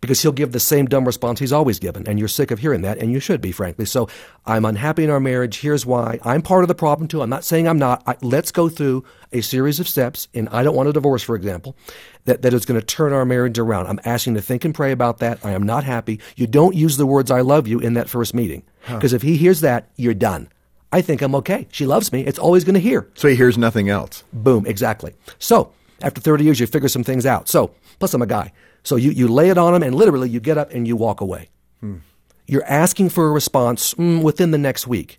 because 0.05 0.21
he'll 0.21 0.33
give 0.33 0.53
the 0.53 0.61
same 0.61 0.85
dumb 0.85 1.07
response 1.07 1.41
he's 1.41 1.53
always 1.53 1.79
given. 1.79 2.07
And 2.07 2.19
you're 2.19 2.29
sick 2.29 2.51
of 2.51 2.59
hearing 2.59 2.83
that, 2.83 2.99
and 2.99 3.11
you 3.11 3.21
should 3.21 3.41
be, 3.41 3.53
frankly. 3.53 3.87
So 3.87 4.07
I'm 4.45 4.67
unhappy 4.67 5.03
in 5.03 5.09
our 5.09 5.19
marriage. 5.19 5.61
Here's 5.61 5.87
why. 5.87 6.19
I'm 6.23 6.43
part 6.43 6.63
of 6.63 6.69
the 6.69 6.75
problem, 6.75 7.09
too. 7.09 7.23
I'm 7.23 7.31
not 7.31 7.43
saying 7.43 7.67
I'm 7.67 7.79
not. 7.79 8.03
I, 8.07 8.17
let's 8.21 8.53
go 8.53 8.69
through 8.69 9.05
a 9.33 9.41
series 9.41 9.81
of 9.81 9.89
steps, 9.89 10.29
and 10.35 10.49
I 10.51 10.63
don't 10.63 10.77
want 10.77 10.91
a 10.91 10.93
divorce, 10.93 11.23
for 11.23 11.35
example, 11.37 11.75
that, 12.27 12.43
that 12.43 12.53
is 12.53 12.67
going 12.67 12.79
to 12.79 12.87
turn 12.87 13.15
our 13.15 13.25
marriage 13.25 13.59
around. 13.59 13.87
I'm 13.87 14.01
asking 14.05 14.35
to 14.35 14.43
think 14.43 14.65
and 14.65 14.75
pray 14.75 14.93
about 14.93 15.19
that. 15.19 15.39
I 15.43 15.53
am 15.53 15.63
not 15.63 15.85
happy. 15.85 16.21
You 16.37 16.47
don't 16.47 16.75
use 16.75 16.99
the 16.99 17.07
words 17.07 17.31
I 17.31 17.41
love 17.41 17.67
you 17.67 17.81
in 17.81 17.95
that 17.95 18.11
first 18.11 18.35
meeting. 18.35 18.63
Because 18.87 19.13
huh. 19.13 19.17
if 19.17 19.23
he 19.23 19.37
hears 19.37 19.61
that, 19.63 19.89
you're 19.97 20.13
done. 20.13 20.51
I 20.93 21.01
think 21.01 21.23
I'm 21.23 21.35
okay. 21.37 21.67
She 21.73 21.87
loves 21.87 22.13
me. 22.13 22.21
It's 22.27 22.39
always 22.39 22.63
going 22.63 22.75
to 22.75 22.81
hear. 22.81 23.09
So 23.15 23.27
he 23.27 23.35
hears 23.35 23.59
nothing 23.59 23.89
else. 23.89 24.23
Boom, 24.33 24.67
exactly. 24.67 25.15
So 25.39 25.73
after 26.03 26.21
30 26.21 26.45
years, 26.45 26.61
you 26.61 26.67
figure 26.67 26.89
some 26.89 27.03
things 27.03 27.27
out. 27.27 27.49
So, 27.49 27.73
plus 27.99 28.15
I'm 28.15 28.23
a 28.23 28.27
guy. 28.27 28.53
So 28.85 28.97
you, 28.97 29.11
you 29.11 29.29
lay 29.29 29.49
it 29.49 29.59
on 29.59 29.73
them 29.73 29.83
and 29.83 29.95
literally 29.95 30.29
you 30.29 30.41
get 30.41 30.59
up 30.59 30.71
and 30.73 30.87
you 30.87 30.95
walk 30.97 31.21
away. 31.21 31.49
Hmm. 31.81 31.97
You're 32.47 32.65
asking 32.65 33.09
for 33.09 33.27
a 33.27 33.33
response 33.33 33.95
mm, 33.95 34.23
within 34.23 34.51
the 34.51 34.59
next 34.59 34.87
week. 34.87 35.19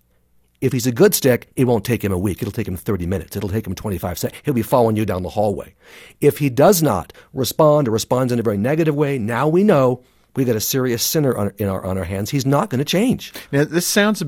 If 0.60 0.72
he's 0.72 0.86
a 0.86 0.92
good 0.92 1.14
stick, 1.14 1.50
it 1.56 1.64
won't 1.64 1.84
take 1.84 2.02
him 2.02 2.12
a 2.12 2.18
week. 2.18 2.40
It'll 2.40 2.52
take 2.52 2.68
him 2.68 2.76
30 2.76 3.06
minutes. 3.06 3.36
It'll 3.36 3.48
take 3.48 3.66
him 3.66 3.74
25 3.74 4.18
seconds. 4.18 4.42
He'll 4.44 4.54
be 4.54 4.62
following 4.62 4.96
you 4.96 5.04
down 5.04 5.22
the 5.22 5.28
hallway. 5.28 5.74
If 6.20 6.38
he 6.38 6.48
does 6.48 6.82
not 6.82 7.12
respond 7.34 7.88
or 7.88 7.90
responds 7.90 8.32
in 8.32 8.38
a 8.38 8.42
very 8.42 8.56
negative 8.56 8.94
way, 8.94 9.18
now 9.18 9.48
we 9.48 9.64
know 9.64 10.02
we've 10.34 10.46
got 10.46 10.56
a 10.56 10.60
serious 10.60 11.02
sinner 11.02 11.36
on, 11.36 11.52
in 11.58 11.68
our, 11.68 11.84
on 11.84 11.98
our 11.98 12.04
hands. 12.04 12.30
He's 12.30 12.46
not 12.46 12.70
going 12.70 12.78
to 12.78 12.84
change. 12.84 13.34
Now, 13.52 13.64
this 13.64 13.86
sounds 13.86 14.22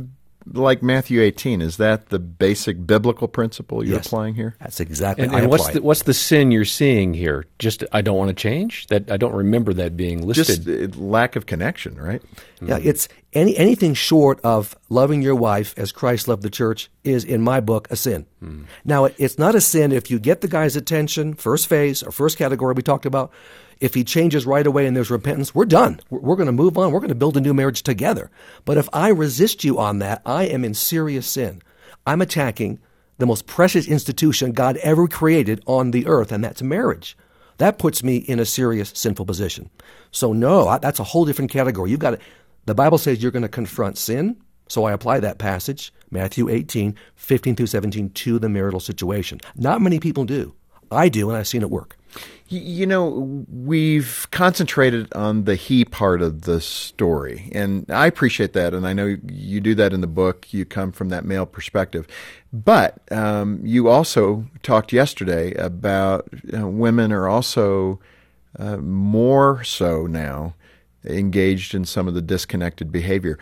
like 0.47 0.83
Matthew 0.83 1.21
18. 1.21 1.61
Is 1.61 1.77
that 1.77 2.09
the 2.09 2.19
basic 2.19 2.87
biblical 2.87 3.29
principle 3.29 3.85
you're 3.85 3.97
yes, 3.97 4.07
applying 4.07 4.35
here? 4.35 4.57
That's 4.61 4.81
exactly. 4.81 5.25
And, 5.25 5.35
and 5.35 5.51
what's 5.51 5.69
the, 5.69 5.83
what's 5.83 6.03
the 6.03 6.15
sin 6.15 6.51
you're 6.51 6.65
seeing 6.65 7.15
here? 7.15 7.45
Just 7.59 7.85
I 7.93 8.01
don't 8.01 8.17
want 8.17 8.29
to 8.29 8.35
change. 8.35 8.87
That 8.89 9.11
I 9.11 9.17
don't 9.17 9.35
remember 9.35 9.73
that 9.75 9.97
being 9.97 10.27
listed. 10.27 10.65
Just 10.65 10.97
uh, 10.99 11.01
lack 11.01 11.37
of 11.37 11.47
connection, 11.47 11.97
right? 11.97 12.23
Yeah, 12.61 12.79
mm-hmm. 12.79 12.89
it's 12.89 13.09
any 13.33 13.57
anything 13.57 13.95
short 13.95 14.41
of 14.43 14.77
loving 14.89 15.23
your 15.23 15.35
wife 15.35 15.75
as 15.77 15.93
Christ 15.93 16.29
loved 16.29 16.43
the 16.43 16.51
church 16.51 16.91
is, 17.05 17.25
in 17.25 17.43
my 17.43 17.61
book, 17.61 17.89
a 17.91 17.97
sin. 17.97 18.27
Mm. 18.43 18.67
Now, 18.85 19.07
it's 19.07 19.39
not 19.39 19.55
a 19.55 19.61
sin 19.61 19.93
if 19.93 20.11
you 20.11 20.19
get 20.19 20.41
the 20.41 20.49
guy's 20.49 20.77
attention, 20.77 21.35
first 21.35 21.67
phase 21.67 22.03
or 22.03 22.11
first 22.11 22.39
category 22.39 22.75
we 22.75 22.83
talked 22.83 23.07
about 23.07 23.33
if 23.81 23.95
he 23.95 24.05
changes 24.05 24.47
right 24.47 24.67
away 24.67 24.87
and 24.87 24.97
there's 24.97 25.11
repentance, 25.11 25.55
we're 25.55 25.65
done. 25.65 26.01
We're, 26.11 26.21
we're 26.21 26.37
going 26.37 26.47
to 26.47 26.53
move 26.53 26.77
on. 26.79 26.93
We're 26.93 27.01
going 27.01 27.09
to 27.09 27.15
build 27.15 27.37
a 27.37 27.41
new 27.41 27.55
marriage 27.55 27.83
together. 27.83 28.31
But 28.65 28.79
if 28.79 28.89
I 28.93 29.09
resist 29.09 29.65
you 29.65 29.79
on 29.79 29.99
that, 30.01 30.23
I 30.27 30.45
am 30.45 30.65
in 30.65 30.75
serious 30.75 31.27
sin. 31.27 31.63
I'm 32.07 32.21
attacking 32.21 32.81
the 33.19 33.27
most 33.27 33.47
precious 33.47 33.87
institution 33.87 34.53
God 34.53 34.77
ever 34.79 35.09
created 35.09 35.63
on 35.67 35.91
the 35.91 36.07
earth, 36.07 36.33
and 36.33 36.43
that's 36.43 36.63
marriage. 36.63 37.17
That 37.59 37.79
puts 37.79 38.05
me 38.05 38.17
in 38.17 38.39
a 38.39 38.45
serious 38.45 38.93
sinful 38.95 39.27
position. 39.27 39.71
So 40.13 40.33
no, 40.33 40.69
I, 40.69 40.79
that's 40.79 41.01
a 41.01 41.05
whole 41.05 41.25
different 41.25 41.51
category. 41.51 41.91
You've 41.91 41.99
got 41.99 42.13
to, 42.13 42.19
the 42.67 42.75
Bible 42.75 42.99
says 42.99 43.23
you're 43.23 43.33
going 43.33 43.43
to 43.43 43.49
confront 43.49 43.99
sin. 43.99 44.37
So 44.69 44.85
I 44.85 44.93
apply 44.93 45.21
that 45.21 45.39
passage, 45.39 45.93
Matthew 46.11 46.49
18, 46.49 46.95
15 47.17 47.57
through 47.57 47.67
17, 47.67 48.11
to 48.11 48.39
the 48.39 48.49
marital 48.49 48.81
situation. 48.81 49.41
Not 49.57 49.83
many 49.83 49.99
people 49.99 50.25
do. 50.25 50.55
I 50.91 51.09
do, 51.09 51.29
and 51.29 51.39
I've 51.39 51.49
seen 51.49 51.63
it 51.63 51.71
work. 51.71 51.98
You 52.51 52.87
know, 52.87 53.45
we've 53.51 54.27
concentrated 54.31 55.13
on 55.13 55.45
the 55.45 55.55
he 55.55 55.85
part 55.85 56.23
of 56.23 56.43
the 56.43 56.63
story, 56.63 57.51
and 57.53 57.85
I 57.91 58.07
appreciate 58.07 58.55
that. 58.55 58.73
And 58.73 58.87
I 58.87 58.95
know 58.95 59.17
you 59.31 59.61
do 59.61 59.75
that 59.75 59.93
in 59.93 60.01
the 60.01 60.07
book. 60.07 60.53
You 60.55 60.65
come 60.65 60.91
from 60.91 61.11
that 61.11 61.27
male 61.27 61.45
perspective. 61.45 62.07
But 62.51 63.01
um, 63.13 63.61
you 63.63 63.89
also 63.89 64.47
talked 64.63 64.95
yesterday 64.95 65.53
about 65.55 66.27
women 66.53 67.13
are 67.13 67.29
also 67.29 68.01
uh, 68.59 68.79
more 68.79 69.63
so 69.63 70.07
now 70.07 70.55
engaged 71.05 71.75
in 71.75 71.85
some 71.85 72.09
of 72.09 72.15
the 72.15 72.23
disconnected 72.23 72.91
behavior. 72.91 73.39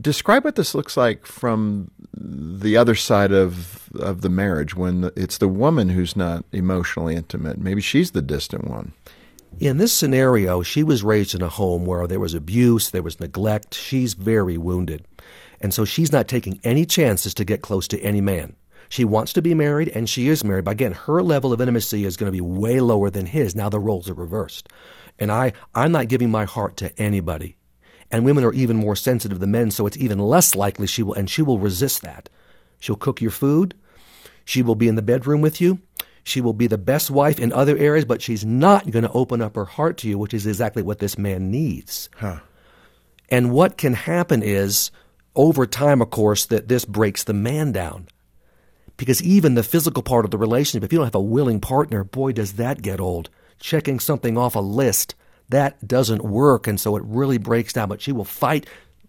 Describe 0.00 0.44
what 0.44 0.56
this 0.56 0.74
looks 0.74 0.96
like 0.96 1.26
from 1.26 1.90
the 2.14 2.76
other 2.76 2.94
side 2.94 3.32
of 3.32 3.90
of 3.96 4.20
the 4.22 4.28
marriage 4.28 4.74
when 4.74 5.10
it's 5.16 5.38
the 5.38 5.48
woman 5.48 5.88
who's 5.88 6.16
not 6.16 6.44
emotionally 6.52 7.16
intimate. 7.16 7.58
Maybe 7.58 7.80
she's 7.80 8.12
the 8.12 8.22
distant 8.22 8.68
one. 8.68 8.92
In 9.60 9.76
this 9.76 9.92
scenario, 9.92 10.62
she 10.62 10.82
was 10.82 11.04
raised 11.04 11.34
in 11.34 11.42
a 11.42 11.48
home 11.48 11.84
where 11.84 12.06
there 12.06 12.20
was 12.20 12.34
abuse, 12.34 12.90
there 12.90 13.02
was 13.02 13.20
neglect. 13.20 13.74
She's 13.74 14.14
very 14.14 14.56
wounded. 14.56 15.04
And 15.60 15.72
so 15.72 15.84
she's 15.84 16.10
not 16.10 16.26
taking 16.26 16.58
any 16.64 16.86
chances 16.86 17.34
to 17.34 17.44
get 17.44 17.62
close 17.62 17.86
to 17.88 18.00
any 18.00 18.20
man. 18.20 18.56
She 18.88 19.04
wants 19.04 19.32
to 19.34 19.42
be 19.42 19.54
married, 19.54 19.88
and 19.88 20.08
she 20.08 20.28
is 20.28 20.44
married. 20.44 20.64
But 20.64 20.72
again, 20.72 20.92
her 20.92 21.22
level 21.22 21.52
of 21.52 21.60
intimacy 21.60 22.04
is 22.04 22.16
going 22.16 22.28
to 22.30 22.36
be 22.36 22.42
way 22.42 22.80
lower 22.80 23.08
than 23.08 23.26
his. 23.26 23.54
Now 23.54 23.68
the 23.68 23.80
roles 23.80 24.10
are 24.10 24.14
reversed. 24.14 24.68
And 25.22 25.30
I, 25.30 25.52
I'm 25.72 25.92
not 25.92 26.08
giving 26.08 26.32
my 26.32 26.46
heart 26.46 26.76
to 26.78 27.00
anybody. 27.00 27.56
And 28.10 28.24
women 28.24 28.42
are 28.42 28.52
even 28.52 28.76
more 28.76 28.96
sensitive 28.96 29.38
than 29.38 29.52
men, 29.52 29.70
so 29.70 29.86
it's 29.86 29.96
even 29.96 30.18
less 30.18 30.56
likely 30.56 30.88
she 30.88 31.04
will, 31.04 31.14
and 31.14 31.30
she 31.30 31.42
will 31.42 31.60
resist 31.60 32.02
that. 32.02 32.28
She'll 32.80 32.96
cook 32.96 33.20
your 33.20 33.30
food. 33.30 33.76
She 34.44 34.62
will 34.62 34.74
be 34.74 34.88
in 34.88 34.96
the 34.96 35.00
bedroom 35.00 35.40
with 35.40 35.60
you. 35.60 35.78
She 36.24 36.40
will 36.40 36.54
be 36.54 36.66
the 36.66 36.76
best 36.76 37.08
wife 37.08 37.38
in 37.38 37.52
other 37.52 37.78
areas, 37.78 38.04
but 38.04 38.20
she's 38.20 38.44
not 38.44 38.90
going 38.90 39.04
to 39.04 39.12
open 39.12 39.40
up 39.40 39.54
her 39.54 39.64
heart 39.64 39.96
to 39.98 40.08
you, 40.08 40.18
which 40.18 40.34
is 40.34 40.44
exactly 40.44 40.82
what 40.82 40.98
this 40.98 41.16
man 41.16 41.52
needs. 41.52 42.08
Huh. 42.16 42.40
And 43.28 43.52
what 43.52 43.76
can 43.76 43.94
happen 43.94 44.42
is, 44.42 44.90
over 45.36 45.66
time, 45.66 46.02
of 46.02 46.10
course, 46.10 46.46
that 46.46 46.66
this 46.66 46.84
breaks 46.84 47.22
the 47.22 47.32
man 47.32 47.70
down. 47.70 48.08
Because 48.96 49.22
even 49.22 49.54
the 49.54 49.62
physical 49.62 50.02
part 50.02 50.24
of 50.24 50.32
the 50.32 50.38
relationship, 50.38 50.84
if 50.84 50.92
you 50.92 50.98
don't 50.98 51.06
have 51.06 51.14
a 51.14 51.20
willing 51.20 51.60
partner, 51.60 52.02
boy, 52.02 52.32
does 52.32 52.54
that 52.54 52.82
get 52.82 52.98
old 52.98 53.30
checking 53.58 54.00
something 54.00 54.36
off 54.36 54.54
a 54.54 54.60
list. 54.60 55.14
That 55.48 55.86
doesn't 55.86 56.24
work, 56.24 56.66
and 56.66 56.80
so 56.80 56.96
it 56.96 57.02
really 57.04 57.38
breaks 57.38 57.72
down. 57.72 57.88
But 57.88 58.00
she 58.00 58.12
will 58.12 58.24
fight 58.24 58.66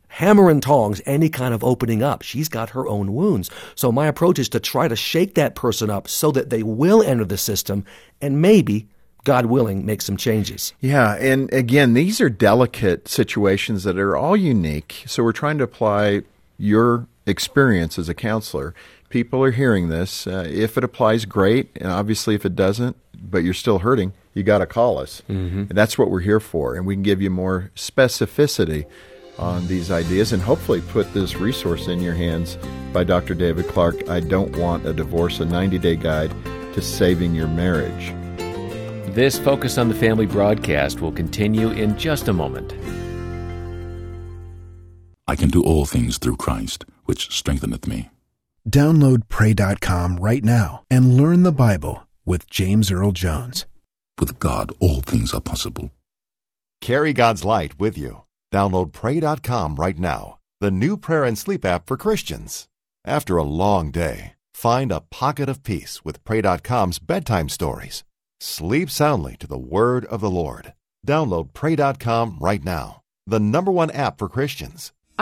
hammer 0.08 0.50
and 0.50 0.62
tongs 0.62 1.02
any 1.06 1.30
kind 1.30 1.54
of 1.54 1.64
opening 1.64 2.04
up. 2.04 2.22
She's 2.22 2.48
got 2.48 2.72
her 2.72 2.88
own 2.88 3.14
wounds. 3.14 3.50
So 3.76 3.92
my 3.92 4.08
approach 4.08 4.38
is 4.38 4.50
to 4.50 4.60
try 4.60 4.88
to 4.88 4.96
shake 4.96 5.36
that 5.36 5.56
person 5.56 5.90
up 5.90 6.08
so 6.08 6.32
that 6.32 6.52
they 6.52 6.62
will 6.62 7.02
enter 7.02 7.26
the 7.26 7.38
system 7.38 7.84
and 8.22 8.40
maybe 8.42 8.88
God 9.24 9.48
willing, 9.48 9.86
make 9.86 10.02
some 10.02 10.18
changes. 10.18 10.74
Yeah, 10.82 11.16
and 11.16 11.52
again, 11.54 11.94
these 11.94 12.20
are 12.22 12.30
delicate 12.30 13.08
situations 13.08 13.84
that 13.86 13.98
are 13.98 14.16
all 14.16 14.36
unique. 14.36 15.04
So 15.08 15.24
we're 15.24 15.32
trying 15.32 15.58
to 15.60 15.64
apply 15.64 16.24
your 16.58 17.08
experience 17.26 17.98
as 17.98 18.10
a 18.10 18.14
counselor. 18.14 18.76
People 19.10 19.44
are 19.44 19.52
hearing 19.52 19.90
this. 19.90 20.28
Uh, 20.28 20.46
if 20.48 20.78
it 20.78 20.84
applies, 20.84 21.26
great. 21.26 21.72
And 21.78 21.92
obviously, 21.92 22.36
if 22.36 22.46
it 22.46 22.56
doesn't, 22.56 22.98
but 23.18 23.40
you're 23.40 23.54
still 23.54 23.80
hurting, 23.80 24.14
you 24.34 24.44
got 24.44 24.60
to 24.60 24.66
call 24.66 24.98
us. 24.98 25.22
Mm-hmm. 25.30 25.60
And 25.60 25.72
that's 25.72 25.98
what 25.98 26.10
we're 26.10 26.20
here 26.20 26.40
for. 26.40 26.75
And 26.75 26.86
we 26.86 26.96
can 26.96 27.04
give 27.04 27.22
you 27.22 27.30
more 27.30 27.72
specificity 27.75 28.86
on 29.38 29.66
these 29.68 29.92
ideas 29.92 30.32
and 30.32 30.42
hopefully 30.42 30.82
put 30.82 31.12
this 31.13 31.36
resource 31.36 31.88
in 31.88 32.02
your 32.02 32.13
hands 32.13 32.58
by 32.92 33.04
Dr. 33.04 33.34
David 33.34 33.68
Clark. 33.68 34.10
I 34.10 34.20
Don't 34.20 34.56
Want 34.58 34.86
a 34.86 34.94
Divorce, 34.94 35.40
a 35.40 35.46
90 35.46 35.80
day 35.80 35.96
guide 35.96 36.32
to 36.74 36.82
saving 36.82 37.36
your 37.36 37.48
marriage. 37.48 38.13
This 39.13 39.38
Focus 39.38 39.78
on 39.78 39.90
the 39.90 39.96
Family 39.96 40.25
broadcast 40.25 41.02
will 41.02 41.12
continue 41.12 41.70
in 41.70 41.98
just 41.98 42.28
a 42.28 42.34
moment. 42.34 42.74
I 45.28 45.36
can 45.36 45.50
do 45.50 45.63
all 45.63 45.86
things 45.86 46.18
through 46.18 46.38
Christ, 46.38 46.86
which 47.06 47.32
strengtheneth 47.36 47.88
me. 47.88 48.10
Download 48.70 49.28
Pray.com 49.30 50.18
right 50.18 50.44
now 50.44 50.84
and 50.90 51.16
learn 51.16 51.44
the 51.44 51.52
Bible 51.52 52.08
with 52.25 52.50
James 52.50 52.92
Earl 52.92 53.12
Jones. 53.12 53.66
With 54.20 54.39
God, 54.39 54.72
all 54.79 55.01
things 55.01 55.34
are 55.34 55.41
possible. 55.41 55.91
Carry 56.82 57.13
God's 57.13 57.43
light 57.46 57.79
with 57.79 57.98
you. 57.98 58.24
Download 58.51 58.91
Pray.com 58.91 59.75
right 59.75 59.98
now, 59.98 60.39
the 60.60 60.72
new 60.72 60.98
prayer 60.98 61.24
and 61.24 61.38
sleep 61.38 61.65
app 61.65 61.88
for 61.88 61.98
Christians. 61.98 62.67
After 63.05 63.38
a 63.38 63.43
long 63.43 63.91
day, 63.91 64.34
find 64.53 64.91
a 64.91 65.01
pocket 65.01 65.50
of 65.50 65.63
peace 65.63 66.05
with 66.05 66.24
Pray.com's 66.24 67.00
bedtime 67.00 67.50
stories. 67.50 68.03
Sleep 68.39 68.89
soundly 68.89 69.36
to 69.38 69.48
the 69.48 69.58
word 69.58 70.05
of 70.05 70.22
the 70.22 70.29
Lord. 70.29 70.74
Download 71.08 71.53
Pray.com 71.53 72.38
right 72.39 72.63
now, 72.63 73.01
the 73.25 73.39
number 73.39 73.72
one 73.72 73.91
app 73.91 74.17
for 74.17 74.29
Christians. 74.29 74.91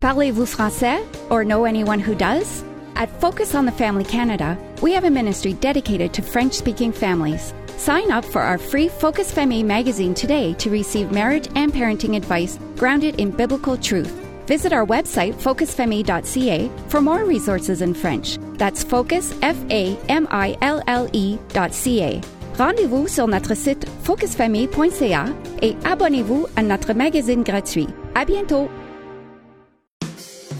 Parlez-vous 0.00 0.46
français 0.46 1.04
or 1.28 1.44
know 1.44 1.66
anyone 1.66 2.00
who 2.00 2.14
does? 2.14 2.64
At 2.96 3.20
Focus 3.20 3.54
on 3.54 3.66
the 3.66 3.72
Family 3.72 4.04
Canada, 4.04 4.56
we 4.80 4.94
have 4.94 5.04
a 5.04 5.10
ministry 5.10 5.52
dedicated 5.52 6.14
to 6.14 6.22
French 6.22 6.54
speaking 6.54 6.90
families. 6.90 7.52
Sign 7.76 8.10
up 8.10 8.24
for 8.24 8.40
our 8.40 8.56
free 8.56 8.88
Focus 8.88 9.30
Famille 9.30 9.62
magazine 9.62 10.14
today 10.14 10.54
to 10.54 10.70
receive 10.70 11.12
marriage 11.12 11.48
and 11.54 11.70
parenting 11.70 12.16
advice 12.16 12.58
grounded 12.78 13.20
in 13.20 13.30
biblical 13.30 13.76
truth. 13.76 14.10
Visit 14.46 14.72
our 14.72 14.86
website, 14.86 15.34
focusfamille.ca, 15.34 16.70
for 16.88 17.02
more 17.02 17.26
resources 17.26 17.82
in 17.82 17.92
French. 17.92 18.38
That's 18.56 18.82
focus, 18.82 19.34
F 19.42 19.58
A 19.70 19.98
M 20.08 20.26
I 20.30 20.56
L 20.62 20.82
L 20.86 21.10
E.ca. 21.12 22.20
Rendez-vous 22.56 23.06
sur 23.06 23.26
notre 23.26 23.54
site 23.54 23.86
focusfamille.ca 24.02 25.26
et 25.60 25.76
abonnez-vous 25.84 26.46
à 26.56 26.62
notre 26.62 26.94
magazine 26.94 27.42
gratuit. 27.42 27.88
À 28.14 28.24
bientôt! 28.24 28.70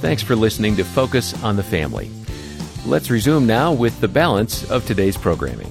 Thanks 0.01 0.23
for 0.23 0.35
listening 0.35 0.77
to 0.77 0.85
Focus 0.85 1.35
on 1.45 1.57
the 1.57 1.63
Family. 1.63 2.11
Let's 2.87 3.11
resume 3.11 3.47
now 3.47 3.71
with 3.71 4.01
the 4.01 4.09
balance 4.09 4.69
of 4.71 4.87
today's 4.87 5.19
programming. 5.19 5.71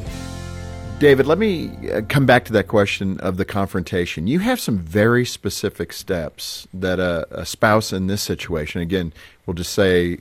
David, 0.99 1.25
let 1.25 1.39
me 1.39 1.71
uh, 1.89 2.03
come 2.07 2.27
back 2.27 2.45
to 2.45 2.53
that 2.53 2.67
question 2.67 3.19
of 3.21 3.37
the 3.37 3.43
confrontation. 3.43 4.27
You 4.27 4.37
have 4.37 4.59
some 4.59 4.77
very 4.77 5.25
specific 5.25 5.91
steps 5.91 6.67
that 6.75 6.99
a, 6.99 7.25
a 7.31 7.43
spouse 7.43 7.91
in 7.91 8.05
this 8.05 8.21
situation, 8.21 8.81
again, 8.81 9.13
we'll 9.47 9.55
just 9.55 9.73
say 9.73 10.13
uh, 10.13 10.17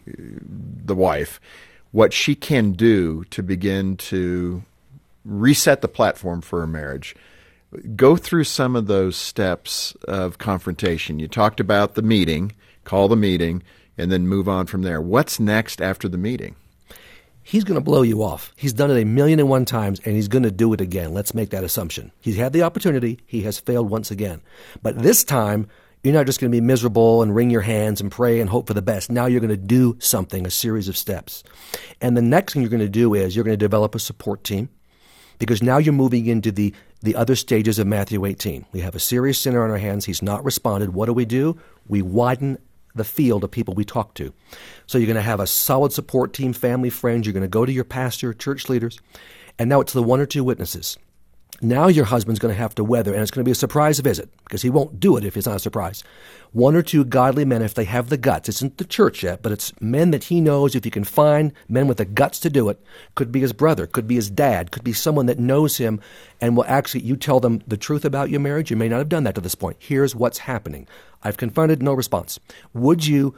the 0.87 0.95
wife, 0.95 1.39
what 1.93 2.15
she 2.15 2.35
can 2.35 2.73
do 2.73 3.25
to 3.25 3.43
begin 3.43 3.99
to 3.99 4.63
reset 5.27 5.83
the 5.83 5.87
platform 5.87 6.41
for 6.41 6.63
a 6.63 6.67
marriage. 6.67 7.15
Go 7.95 8.17
through 8.17 8.45
some 8.45 8.75
of 8.75 8.87
those 8.87 9.19
steps 9.19 9.93
of 10.05 10.39
confrontation. 10.39 11.19
You 11.19 11.29
talked 11.29 11.61
about 11.61 11.95
the 11.95 12.01
meeting, 12.01 12.53
call 12.85 13.09
the 13.09 13.15
meeting 13.15 13.63
and 13.99 14.11
then 14.11 14.29
move 14.29 14.49
on 14.49 14.67
from 14.67 14.83
there. 14.83 15.01
What's 15.01 15.39
next 15.39 15.83
after 15.83 16.09
the 16.09 16.17
meeting? 16.17 16.57
He's 17.43 17.65
going 17.65 17.77
to 17.77 17.85
blow 17.85 18.03
you 18.03 18.23
off. 18.23 18.53
He's 18.57 18.75
done 18.75 18.91
it 18.91 19.01
a 19.01 19.07
million 19.07 19.41
and 19.41 19.49
one 19.49 19.65
times, 19.65 20.01
and 20.05 20.15
he's 20.15 20.29
going 20.29 20.43
to 20.43 20.51
do 20.51 20.73
it 20.75 20.81
again. 20.83 21.15
Let's 21.15 21.35
make 21.35 21.51
that 21.51 21.65
assumption. 21.65 22.13
He's 22.21 22.37
had 22.37 22.53
the 22.53 22.63
opportunity. 22.63 23.21
He 23.27 23.43
has 23.43 23.59
failed 23.59 23.89
once 23.89 24.11
again. 24.11 24.43
But 24.83 24.99
this 24.99 25.25
time, 25.25 25.67
you're 26.05 26.13
not 26.13 26.27
just 26.27 26.41
going 26.41 26.53
to 26.53 26.57
be 26.57 26.61
miserable 26.61 27.23
and 27.23 27.35
wring 27.35 27.49
your 27.49 27.63
hands 27.63 28.01
and 28.01 28.11
pray 28.11 28.41
and 28.41 28.51
hope 28.51 28.67
for 28.67 28.75
the 28.75 28.83
best. 28.83 29.11
Now 29.11 29.27
you're 29.27 29.41
going 29.41 29.49
to 29.49 29.57
do 29.57 29.97
something, 29.99 30.47
a 30.47 30.51
series 30.51 30.89
of 30.89 30.97
steps. 30.97 31.43
And 32.01 32.17
the 32.17 32.23
next 32.23 32.53
thing 32.53 32.63
you're 32.63 32.71
going 32.71 32.81
to 32.81 32.89
do 32.89 33.15
is 33.15 33.35
you're 33.35 33.45
going 33.45 33.59
to 33.59 33.65
develop 33.65 33.95
a 33.95 33.99
support 33.99 34.45
team 34.45 34.69
because 35.39 35.63
now 35.63 35.79
you're 35.79 35.95
moving 35.95 36.27
into 36.27 36.53
the, 36.53 36.75
the 37.03 37.17
other 37.17 37.35
stages 37.35 37.79
of 37.79 37.87
Matthew 37.87 38.25
18. 38.25 38.67
We 38.73 38.81
have 38.81 38.95
a 38.95 39.01
serious 39.01 39.39
sinner 39.39 39.65
on 39.65 39.71
our 39.71 39.79
hands. 39.79 40.05
He's 40.05 40.23
not 40.23 40.45
responded. 40.45 40.95
What 40.95 41.07
do 41.07 41.13
we 41.13 41.25
do? 41.25 41.59
We 41.87 42.03
widen 42.03 42.59
the 42.95 43.05
field 43.05 43.45
of 43.45 43.51
people 43.51 43.75
we 43.75 43.85
talk 43.85 44.15
to. 44.15 44.33
So 44.87 44.99
you're 44.99 45.07
going 45.07 45.17
to 45.17 45.23
have 45.23 45.41
a 45.41 45.47
solid 45.47 45.93
support 45.93 46.33
team, 46.33 46.53
family, 46.53 46.91
friends. 46.91 47.27
You're 47.27 47.33
going 47.33 47.43
to 47.43 47.49
go 47.49 47.67
to 47.67 47.73
your 47.73 47.85
pastor, 47.85 48.33
church 48.33 48.69
leaders. 48.69 48.99
And 49.59 49.69
now 49.69 49.81
it's 49.81 49.93
the 49.93 50.03
one 50.03 50.21
or 50.21 50.27
two 50.27 50.45
witnesses. 50.45 50.99
Now 51.61 51.89
your 51.89 52.05
husband's 52.05 52.39
going 52.39 52.55
to 52.55 52.61
have 52.61 52.77
to 52.77 52.85
weather, 52.85 53.13
and 53.13 53.21
it's 53.21 53.33
going 53.33 53.43
to 53.43 53.49
be 53.49 53.53
a 53.53 53.57
surprise 53.57 53.99
visit 53.99 54.29
because 54.45 54.63
he 54.63 54.71
won't 54.71 55.01
do 55.01 55.17
it 55.17 55.25
if 55.25 55.37
it's 55.37 55.47
not 55.47 55.57
a 55.57 55.61
surprise. 55.61 56.05
One 56.53 56.77
or 56.77 56.83
two 56.83 57.05
godly 57.05 57.45
men, 57.45 57.63
if 57.63 57.75
they 57.75 57.85
have 57.85 58.11
the 58.11 58.17
guts, 58.17 58.49
it's 58.49 58.59
isn't 58.59 58.79
the 58.79 58.85
church 58.85 59.25
yet, 59.25 59.43
but 59.43 59.51
it's 59.51 59.73
men 59.81 60.13
that 60.13 60.25
he 60.25 60.41
knows, 60.41 60.77
if 60.77 60.85
you 60.85 60.93
can 60.93 61.03
find 61.03 61.53
men 61.69 61.89
with 61.89 61.97
the 61.97 62.05
guts 62.05 62.39
to 62.41 62.51
do 62.51 62.69
it, 62.69 62.81
could 63.17 63.33
be 63.33 63.41
his 63.41 63.53
brother, 63.53 63.89
could 63.89 64.07
be 64.07 64.15
his 64.15 64.31
dad, 64.31 64.71
could 64.71 64.85
be 64.85 64.93
someone 64.93 65.27
that 65.27 65.41
knows 65.41 65.79
him 65.79 66.01
and 66.41 66.57
will 66.57 66.65
actually, 66.67 67.03
you 67.03 67.17
tell 67.17 67.41
them 67.41 67.61
the 67.67 67.77
truth 67.77 68.05
about 68.05 68.31
your 68.31 68.41
marriage. 68.41 68.71
You 68.71 68.77
may 68.77 68.89
not 68.89 68.99
have 68.99 69.09
done 69.09 69.25
that 69.25 69.35
to 69.35 69.41
this 69.41 69.57
point. 69.57 69.79
Here's 69.81 70.15
what's 70.15 70.39
happening. 70.39 70.87
I've 71.23 71.37
confronted, 71.37 71.83
no 71.83 71.95
response. 71.95 72.39
Would 72.75 73.07
you 73.07 73.35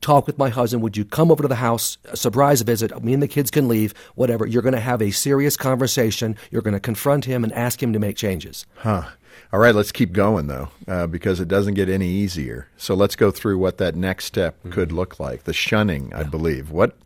talk 0.00 0.26
with 0.26 0.38
my 0.38 0.48
husband. 0.48 0.82
Would 0.82 0.96
you 0.96 1.04
come 1.04 1.30
over 1.30 1.42
to 1.42 1.48
the 1.48 1.56
house, 1.56 1.98
a 2.04 2.16
surprise 2.16 2.62
visit? 2.62 3.02
Me 3.02 3.12
and 3.12 3.22
the 3.22 3.28
kids 3.28 3.50
can 3.50 3.68
leave, 3.68 3.94
whatever. 4.14 4.46
You're 4.46 4.62
going 4.62 4.74
to 4.74 4.80
have 4.80 5.02
a 5.02 5.10
serious 5.10 5.56
conversation. 5.56 6.36
You're 6.50 6.62
going 6.62 6.74
to 6.74 6.80
confront 6.80 7.24
him 7.24 7.44
and 7.44 7.52
ask 7.52 7.82
him 7.82 7.92
to 7.92 7.98
make 7.98 8.16
changes. 8.16 8.66
Huh. 8.76 9.08
All 9.52 9.60
right, 9.60 9.74
let's 9.74 9.92
keep 9.92 10.12
going 10.12 10.46
though, 10.46 10.68
uh, 10.86 11.06
because 11.06 11.40
it 11.40 11.48
doesn't 11.48 11.74
get 11.74 11.88
any 11.88 12.08
easier. 12.08 12.68
So 12.76 12.94
let's 12.94 13.16
go 13.16 13.30
through 13.30 13.58
what 13.58 13.78
that 13.78 13.94
next 13.94 14.26
step 14.26 14.58
mm-hmm. 14.58 14.72
could 14.72 14.92
look 14.92 15.18
like. 15.18 15.44
The 15.44 15.52
shunning, 15.52 16.12
I 16.12 16.24
believe. 16.24 16.70
What 16.70 16.96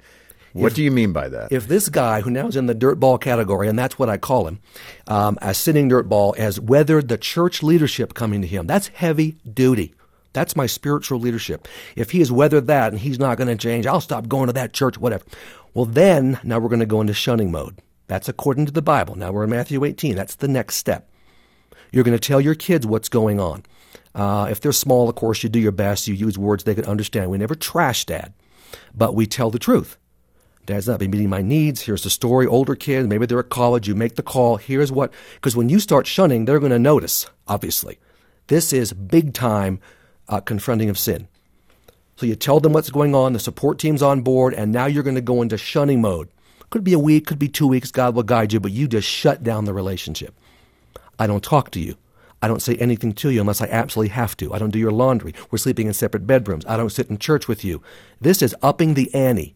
what 0.52 0.72
if, 0.72 0.74
do 0.74 0.82
you 0.82 0.90
mean 0.90 1.12
by 1.12 1.28
that? 1.28 1.52
If 1.52 1.68
this 1.68 1.88
guy, 1.88 2.20
who 2.20 2.30
now 2.30 2.46
is 2.48 2.56
in 2.56 2.66
the 2.66 2.74
dirtball 2.74 3.20
category, 3.20 3.68
and 3.68 3.78
that's 3.78 3.98
what 3.98 4.10
I 4.10 4.18
call 4.18 4.48
him, 4.48 4.60
um, 5.06 5.38
a 5.40 5.54
sinning 5.54 5.88
dirtball, 5.88 6.36
has 6.36 6.60
weathered 6.60 7.08
the 7.08 7.16
church 7.16 7.62
leadership 7.62 8.12
coming 8.12 8.42
to 8.42 8.46
him, 8.46 8.66
that's 8.66 8.88
heavy 8.88 9.36
duty. 9.50 9.94
That's 10.32 10.56
my 10.56 10.66
spiritual 10.66 11.20
leadership. 11.20 11.68
If 11.96 12.10
he 12.10 12.20
has 12.20 12.32
weathered 12.32 12.66
that 12.66 12.92
and 12.92 13.00
he's 13.00 13.18
not 13.18 13.36
going 13.36 13.48
to 13.48 13.56
change, 13.56 13.86
I'll 13.86 14.00
stop 14.00 14.28
going 14.28 14.46
to 14.46 14.52
that 14.54 14.72
church, 14.72 14.98
whatever. 14.98 15.24
Well, 15.74 15.84
then, 15.84 16.38
now 16.42 16.58
we're 16.58 16.68
going 16.68 16.80
to 16.80 16.86
go 16.86 17.00
into 17.00 17.14
shunning 17.14 17.50
mode. 17.50 17.78
That's 18.06 18.28
according 18.28 18.66
to 18.66 18.72
the 18.72 18.82
Bible. 18.82 19.14
Now 19.14 19.32
we're 19.32 19.44
in 19.44 19.50
Matthew 19.50 19.84
18. 19.84 20.16
That's 20.16 20.34
the 20.36 20.48
next 20.48 20.76
step. 20.76 21.10
You're 21.92 22.04
going 22.04 22.18
to 22.18 22.26
tell 22.26 22.40
your 22.40 22.54
kids 22.54 22.86
what's 22.86 23.08
going 23.08 23.40
on. 23.40 23.64
Uh, 24.14 24.48
if 24.50 24.60
they're 24.60 24.72
small, 24.72 25.08
of 25.08 25.14
course, 25.14 25.42
you 25.42 25.48
do 25.48 25.58
your 25.58 25.72
best. 25.72 26.08
You 26.08 26.14
use 26.14 26.38
words 26.38 26.64
they 26.64 26.74
can 26.74 26.84
understand. 26.84 27.30
We 27.30 27.38
never 27.38 27.54
trash 27.54 28.04
dad, 28.04 28.32
but 28.94 29.14
we 29.14 29.26
tell 29.26 29.50
the 29.50 29.58
truth. 29.58 29.96
Dad's 30.64 30.86
not 30.86 31.00
been 31.00 31.10
meeting 31.10 31.28
my 31.28 31.42
needs. 31.42 31.80
Here's 31.82 32.04
the 32.04 32.10
story. 32.10 32.46
Older 32.46 32.76
kids, 32.76 33.08
maybe 33.08 33.26
they're 33.26 33.40
at 33.40 33.48
college. 33.48 33.88
You 33.88 33.94
make 33.94 34.14
the 34.14 34.22
call. 34.22 34.56
Here's 34.56 34.92
what, 34.92 35.12
because 35.34 35.56
when 35.56 35.68
you 35.68 35.80
start 35.80 36.06
shunning, 36.06 36.44
they're 36.44 36.60
going 36.60 36.70
to 36.70 36.78
notice, 36.78 37.26
obviously. 37.48 37.98
This 38.46 38.72
is 38.72 38.92
big 38.92 39.34
time 39.34 39.80
uh, 40.32 40.40
confronting 40.40 40.88
of 40.88 40.98
sin. 40.98 41.28
So 42.16 42.26
you 42.26 42.34
tell 42.34 42.60
them 42.60 42.72
what's 42.72 42.90
going 42.90 43.14
on, 43.14 43.32
the 43.32 43.38
support 43.38 43.78
team's 43.78 44.02
on 44.02 44.22
board, 44.22 44.54
and 44.54 44.72
now 44.72 44.86
you're 44.86 45.02
going 45.02 45.16
to 45.16 45.20
go 45.20 45.42
into 45.42 45.58
shunning 45.58 46.00
mode. 46.00 46.28
Could 46.70 46.84
be 46.84 46.94
a 46.94 46.98
week, 46.98 47.26
could 47.26 47.38
be 47.38 47.48
two 47.48 47.66
weeks, 47.66 47.90
God 47.90 48.14
will 48.14 48.22
guide 48.22 48.52
you, 48.52 48.60
but 48.60 48.72
you 48.72 48.88
just 48.88 49.08
shut 49.08 49.42
down 49.42 49.66
the 49.66 49.74
relationship. 49.74 50.34
I 51.18 51.26
don't 51.26 51.44
talk 51.44 51.70
to 51.72 51.80
you. 51.80 51.96
I 52.40 52.48
don't 52.48 52.62
say 52.62 52.76
anything 52.76 53.12
to 53.14 53.30
you 53.30 53.40
unless 53.40 53.60
I 53.60 53.66
absolutely 53.66 54.08
have 54.14 54.36
to. 54.38 54.52
I 54.52 54.58
don't 54.58 54.70
do 54.70 54.78
your 54.78 54.90
laundry. 54.90 55.34
We're 55.50 55.58
sleeping 55.58 55.86
in 55.86 55.92
separate 55.92 56.26
bedrooms. 56.26 56.64
I 56.66 56.76
don't 56.76 56.90
sit 56.90 57.10
in 57.10 57.18
church 57.18 57.46
with 57.46 57.64
you. 57.64 57.82
This 58.20 58.42
is 58.42 58.56
upping 58.62 58.94
the 58.94 59.14
ante 59.14 59.54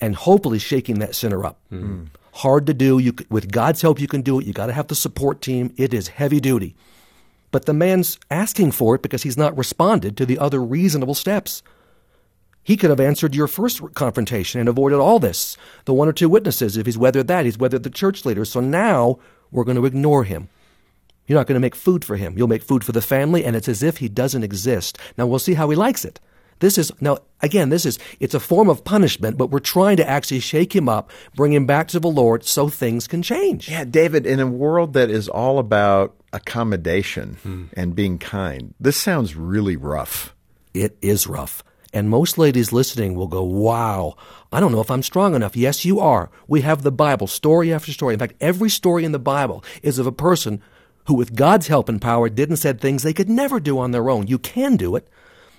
and 0.00 0.14
hopefully 0.14 0.58
shaking 0.58 0.98
that 0.98 1.14
sinner 1.14 1.44
up. 1.44 1.58
Mm. 1.72 2.08
Hard 2.34 2.66
to 2.66 2.74
do. 2.74 2.98
You, 2.98 3.14
with 3.28 3.50
God's 3.50 3.82
help, 3.82 3.98
you 4.00 4.06
can 4.06 4.22
do 4.22 4.38
it. 4.38 4.46
You 4.46 4.52
got 4.52 4.66
to 4.66 4.72
have 4.72 4.88
the 4.88 4.94
support 4.94 5.40
team. 5.40 5.72
It 5.76 5.92
is 5.92 6.08
heavy 6.08 6.40
duty. 6.40 6.76
But 7.52 7.66
the 7.66 7.74
man's 7.74 8.18
asking 8.30 8.72
for 8.72 8.96
it 8.96 9.02
because 9.02 9.22
he's 9.22 9.36
not 9.36 9.56
responded 9.56 10.16
to 10.16 10.26
the 10.26 10.38
other 10.38 10.60
reasonable 10.60 11.14
steps. 11.14 11.62
He 12.64 12.76
could 12.76 12.90
have 12.90 13.00
answered 13.00 13.34
your 13.34 13.48
first 13.48 13.80
confrontation 13.94 14.58
and 14.58 14.68
avoided 14.68 14.98
all 14.98 15.18
this. 15.18 15.56
The 15.84 15.94
one 15.94 16.08
or 16.08 16.12
two 16.12 16.28
witnesses, 16.28 16.76
if 16.76 16.86
he's 16.86 16.98
weathered 16.98 17.28
that, 17.28 17.44
he's 17.44 17.58
weathered 17.58 17.82
the 17.82 17.90
church 17.90 18.24
leaders. 18.24 18.50
So 18.50 18.60
now 18.60 19.18
we're 19.50 19.64
going 19.64 19.76
to 19.76 19.86
ignore 19.86 20.24
him. 20.24 20.48
You're 21.26 21.38
not 21.38 21.46
going 21.46 21.54
to 21.54 21.60
make 21.60 21.76
food 21.76 22.04
for 22.04 22.16
him. 22.16 22.36
You'll 22.36 22.48
make 22.48 22.62
food 22.62 22.84
for 22.84 22.92
the 22.92 23.02
family, 23.02 23.44
and 23.44 23.54
it's 23.54 23.68
as 23.68 23.82
if 23.82 23.98
he 23.98 24.08
doesn't 24.08 24.42
exist. 24.42 24.98
Now 25.16 25.26
we'll 25.26 25.38
see 25.38 25.54
how 25.54 25.70
he 25.70 25.76
likes 25.76 26.04
it. 26.04 26.20
This 26.60 26.78
is, 26.78 26.92
now, 27.00 27.18
again, 27.40 27.70
this 27.70 27.84
is, 27.84 27.98
it's 28.20 28.34
a 28.34 28.40
form 28.40 28.68
of 28.68 28.84
punishment, 28.84 29.36
but 29.36 29.50
we're 29.50 29.58
trying 29.58 29.96
to 29.96 30.08
actually 30.08 30.40
shake 30.40 30.74
him 30.74 30.88
up, 30.88 31.10
bring 31.34 31.52
him 31.52 31.66
back 31.66 31.88
to 31.88 32.00
the 32.00 32.08
Lord 32.08 32.44
so 32.44 32.68
things 32.68 33.08
can 33.08 33.22
change. 33.22 33.68
Yeah, 33.68 33.84
David, 33.84 34.26
in 34.26 34.38
a 34.38 34.46
world 34.46 34.92
that 34.92 35.10
is 35.10 35.28
all 35.28 35.58
about 35.58 36.14
accommodation 36.32 37.38
hmm. 37.42 37.64
and 37.74 37.94
being 37.94 38.18
kind, 38.18 38.74
this 38.80 38.96
sounds 38.96 39.36
really 39.36 39.76
rough. 39.76 40.34
It 40.74 40.96
is 41.02 41.26
rough. 41.26 41.62
And 41.92 42.08
most 42.08 42.38
ladies 42.38 42.72
listening 42.72 43.14
will 43.14 43.28
go, 43.28 43.42
wow, 43.42 44.16
I 44.50 44.60
don't 44.60 44.72
know 44.72 44.80
if 44.80 44.90
I'm 44.90 45.02
strong 45.02 45.34
enough. 45.34 45.56
Yes, 45.56 45.84
you 45.84 46.00
are. 46.00 46.30
We 46.48 46.62
have 46.62 46.82
the 46.82 46.92
Bible, 46.92 47.26
story 47.26 47.72
after 47.72 47.92
story. 47.92 48.14
In 48.14 48.18
fact, 48.18 48.34
every 48.40 48.70
story 48.70 49.04
in 49.04 49.12
the 49.12 49.18
Bible 49.18 49.62
is 49.82 49.98
of 49.98 50.06
a 50.06 50.12
person 50.12 50.62
who, 51.06 51.14
with 51.14 51.34
God's 51.34 51.66
help 51.66 51.90
and 51.90 52.00
power, 52.00 52.30
did 52.30 52.48
and 52.48 52.58
said 52.58 52.80
things 52.80 53.02
they 53.02 53.12
could 53.12 53.28
never 53.28 53.60
do 53.60 53.78
on 53.78 53.90
their 53.90 54.08
own. 54.08 54.26
You 54.26 54.38
can 54.38 54.76
do 54.76 54.96
it. 54.96 55.06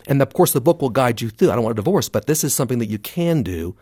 And 0.08 0.22
of 0.22 0.34
course, 0.34 0.54
the 0.54 0.62
book 0.62 0.82
will 0.82 0.90
guide 0.90 1.22
you 1.22 1.30
through. 1.30 1.52
I 1.52 1.56
don't 1.56 1.64
want 1.64 1.76
a 1.78 1.82
divorce, 1.82 2.10
but 2.10 2.26
this 2.26 2.44
is 2.44 2.54
something 2.54 2.80
that 2.80 2.90
you 2.90 2.98
can 2.98 3.44
do. 3.44 3.76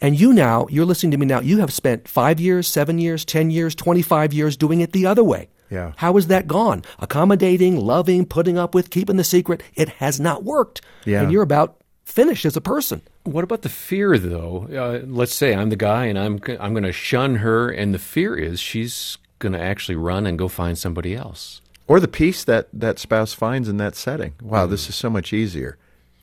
And 0.00 0.20
you 0.20 0.34
now, 0.34 0.66
you're 0.68 0.84
listening 0.84 1.12
to 1.12 1.16
me 1.16 1.24
now, 1.24 1.40
you 1.40 1.58
have 1.60 1.72
spent 1.72 2.08
five 2.08 2.38
years, 2.38 2.68
seven 2.68 2.98
years, 2.98 3.24
10 3.24 3.50
years, 3.50 3.74
25 3.74 4.34
years 4.34 4.56
doing 4.56 4.82
it 4.82 4.92
the 4.92 5.06
other 5.06 5.24
way. 5.24 5.48
Yeah. 5.70 5.92
How 5.96 6.14
has 6.14 6.28
that 6.28 6.46
gone? 6.46 6.84
Accommodating, 6.98 7.76
loving, 7.76 8.24
putting 8.24 8.58
up 8.58 8.74
with, 8.74 8.90
keeping 8.90 9.16
the 9.16 9.24
secret. 9.24 9.62
It 9.74 9.88
has 9.88 10.20
not 10.20 10.44
worked. 10.44 10.80
Yeah. 11.04 11.22
And 11.22 11.32
you're 11.32 11.42
about 11.42 11.76
finished 12.04 12.44
as 12.44 12.56
a 12.56 12.60
person. 12.60 13.02
What 13.24 13.44
about 13.44 13.62
the 13.62 13.68
fear, 13.68 14.18
though? 14.18 14.68
Uh, 14.72 15.04
let's 15.06 15.34
say 15.34 15.54
I'm 15.54 15.70
the 15.70 15.76
guy 15.76 16.06
and 16.06 16.18
I'm 16.18 16.40
I'm 16.60 16.72
going 16.72 16.84
to 16.84 16.92
shun 16.92 17.36
her, 17.36 17.70
and 17.70 17.92
the 17.92 17.98
fear 17.98 18.36
is 18.36 18.60
she's 18.60 19.18
going 19.38 19.52
to 19.52 19.60
actually 19.60 19.96
run 19.96 20.26
and 20.26 20.38
go 20.38 20.48
find 20.48 20.78
somebody 20.78 21.14
else 21.14 21.60
or 21.88 22.00
the 22.00 22.08
peace 22.08 22.44
that 22.44 22.68
that 22.72 22.98
spouse 22.98 23.32
finds 23.32 23.68
in 23.68 23.76
that 23.78 23.96
setting. 23.96 24.34
Wow, 24.42 24.66
mm. 24.66 24.70
this 24.70 24.88
is 24.88 24.94
so 24.94 25.10
much 25.10 25.32
easier. 25.32 25.78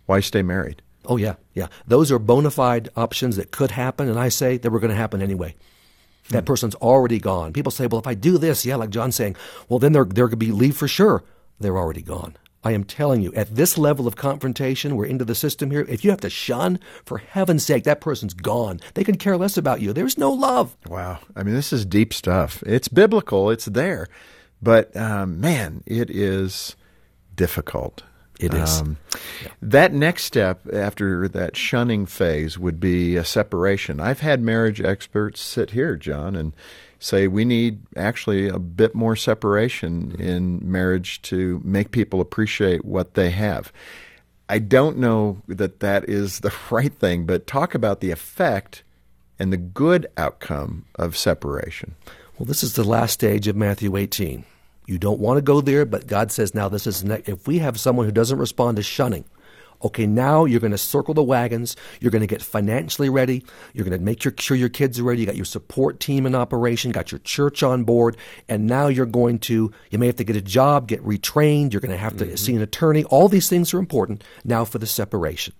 Why 0.06 0.19
stay 0.19 0.41
married? 0.41 0.82
Oh 1.06 1.17
yeah, 1.17 1.36
yeah. 1.53 1.67
Those 1.88 2.12
are 2.12 2.19
bona 2.19 2.51
fide 2.51 2.89
options 2.95 3.36
that 3.38 3.51
could 3.51 3.71
happen, 3.71 4.10
and 4.10 4.19
I 4.19 4.29
say 4.29 4.58
they 4.58 4.69
were 4.69 4.79
going 4.79 4.91
to 4.91 4.97
happen 4.97 5.21
anyway. 5.21 5.56
That 6.29 6.43
mm. 6.43 6.47
person's 6.47 6.75
already 6.75 7.19
gone. 7.19 7.53
People 7.53 7.71
say, 7.71 7.88
"Well, 7.88 7.99
if 7.99 8.07
I 8.07 8.13
do 8.13 8.38
this, 8.38 8.65
yeah," 8.65 8.75
like 8.75 8.89
John's 8.89 9.15
saying, 9.15 9.36
"Well, 9.69 9.79
then 9.79 9.93
they're 9.93 10.05
going 10.05 10.29
to 10.31 10.38
be 10.38 10.51
leave 10.51 10.77
for 10.77 10.88
sure." 10.88 11.23
They're 11.59 11.77
already 11.77 12.01
gone. 12.01 12.36
I 12.63 12.71
am 12.71 12.86
telling 12.86 13.21
you, 13.21 13.33
at 13.33 13.55
this 13.55 13.77
level 13.77 14.07
of 14.07 14.15
confrontation, 14.15 14.95
we're 14.95 15.05
into 15.05 15.25
the 15.25 15.36
system 15.36 15.69
here. 15.69 15.86
If 15.89 16.05
you 16.05 16.12
have 16.12 16.21
to 16.21 16.29
shun, 16.29 16.79
for 17.05 17.17
heaven's 17.17 17.65
sake, 17.65 17.83
that 17.83 17.99
person's 17.99 18.33
gone. 18.33 18.79
They 18.93 19.03
could 19.03 19.19
care 19.19 19.36
less 19.36 19.57
about 19.57 19.81
you. 19.81 19.91
There's 19.91 20.17
no 20.17 20.31
love. 20.31 20.77
Wow. 20.88 21.19
I 21.36 21.43
mean, 21.43 21.55
this 21.55 21.73
is 21.73 21.86
deep 21.86 22.13
stuff. 22.13 22.63
It's 22.65 22.88
biblical. 22.88 23.49
It's 23.49 23.65
there. 23.65 24.07
But 24.62 24.95
um, 24.95 25.41
man, 25.41 25.83
it 25.86 26.09
is 26.09 26.77
difficult. 27.36 28.03
It 28.43 28.53
is. 28.53 28.82
Um, 28.82 28.97
yeah. 29.41 29.51
That 29.62 29.93
next 29.93 30.25
step 30.25 30.67
after 30.73 31.29
that 31.29 31.56
shunning 31.56 32.06
phase 32.06 32.60
would 32.60 32.79
be 32.79 33.15
a 33.15 33.23
separation. 33.23 34.01
I've 34.01 34.19
had 34.19 34.41
marriage 34.41 34.82
experts 34.82 35.39
sit 35.39 35.71
here, 35.71 35.95
John, 35.95 36.36
and 36.36 36.51
say 36.99 37.27
we 37.27 37.45
need 37.45 37.79
actually 37.95 38.49
a 38.49 38.60
bit 38.60 38.95
more 38.95 39.15
separation 39.15 40.15
in 40.19 40.60
marriage 40.69 41.21
to 41.23 41.62
make 41.63 41.91
people 41.91 42.19
appreciate 42.19 42.84
what 42.84 43.13
they 43.13 43.29
have. 43.29 43.71
I 44.49 44.60
don't 44.60 44.97
know 44.97 45.41
that 45.47 45.79
that 45.79 46.10
is 46.10 46.41
the 46.41 46.53
right 46.69 46.93
thing, 46.93 47.25
but 47.25 47.47
talk 47.47 47.73
about 47.73 48.01
the 48.01 48.12
effect 48.12 48.84
and 49.39 49.53
the 49.53 49.58
good 49.58 50.08
outcome 50.17 50.86
of 50.95 51.15
separation. 51.15 51.95
Well, 52.38 52.45
this 52.45 52.63
is 52.63 52.73
the 52.73 52.84
last 52.84 53.13
stage 53.13 53.47
of 53.47 53.56
Matthew 53.56 53.95
18. 53.95 54.43
You 54.86 54.98
don't 54.98 55.19
want 55.19 55.38
to 55.38 55.41
go 55.41 55.62
there, 55.62 55.86
but 55.86 56.08
God 56.08 56.32
says 56.32 56.54
now 56.54 56.69
this 56.69 56.88
is 56.88 57.04
if 57.04 57.48
we 57.48 57.60
have 57.60 57.80
someone 57.80 58.06
who 58.06 58.12
doesn't 58.12 58.38
respond 58.38 58.78
to 58.78 58.84
shunning, 58.84 59.26
okay, 59.84 60.06
now 60.06 60.46
you're 60.46 60.60
going 60.60 60.72
to 60.72 60.78
circle 60.78 61.13
the 61.13 61.24
wagons. 61.24 61.76
You're 62.00 62.12
going 62.12 62.22
to 62.22 62.28
get 62.28 62.41
financially 62.41 63.10
ready. 63.10 63.43
You're 63.74 63.86
going 63.86 63.98
to 63.98 64.04
make 64.04 64.22
sure 64.39 64.58
your 64.58 64.69
kids 64.69 65.00
are 65.00 65.04
ready. 65.04 65.22
You 65.22 65.26
got 65.26 65.36
your 65.36 65.46
support 65.46 66.00
team 66.00 66.26
in 66.26 66.36
operation, 66.36 66.91
got 66.91 67.12
your 67.12 67.19
church 67.19 67.63
on 67.63 67.84
board, 67.84 68.17
and 68.48 68.67
now 68.67 68.88
you're 68.88 69.06
going 69.06 69.39
to, 69.39 69.72
you 69.89 70.00
may 70.00 70.08
have 70.08 70.15
to 70.17 70.24
get 70.24 70.36
a 70.36 70.41
job, 70.41 70.88
get 70.88 71.04
retrained. 71.04 71.74
You're 71.74 71.82
going 71.82 71.91
to 71.91 71.98
have 71.98 72.17
to 72.17 72.26
mm-hmm. 72.26 72.36
see 72.36 72.56
an 72.56 72.62
attorney. 72.62 73.04
All 73.06 73.28
these 73.28 73.50
things 73.50 73.74
are 73.74 73.80
important 73.80 74.24
now 74.43 74.65
for 74.65 74.78
the 74.78 74.88
separation. 74.88 75.54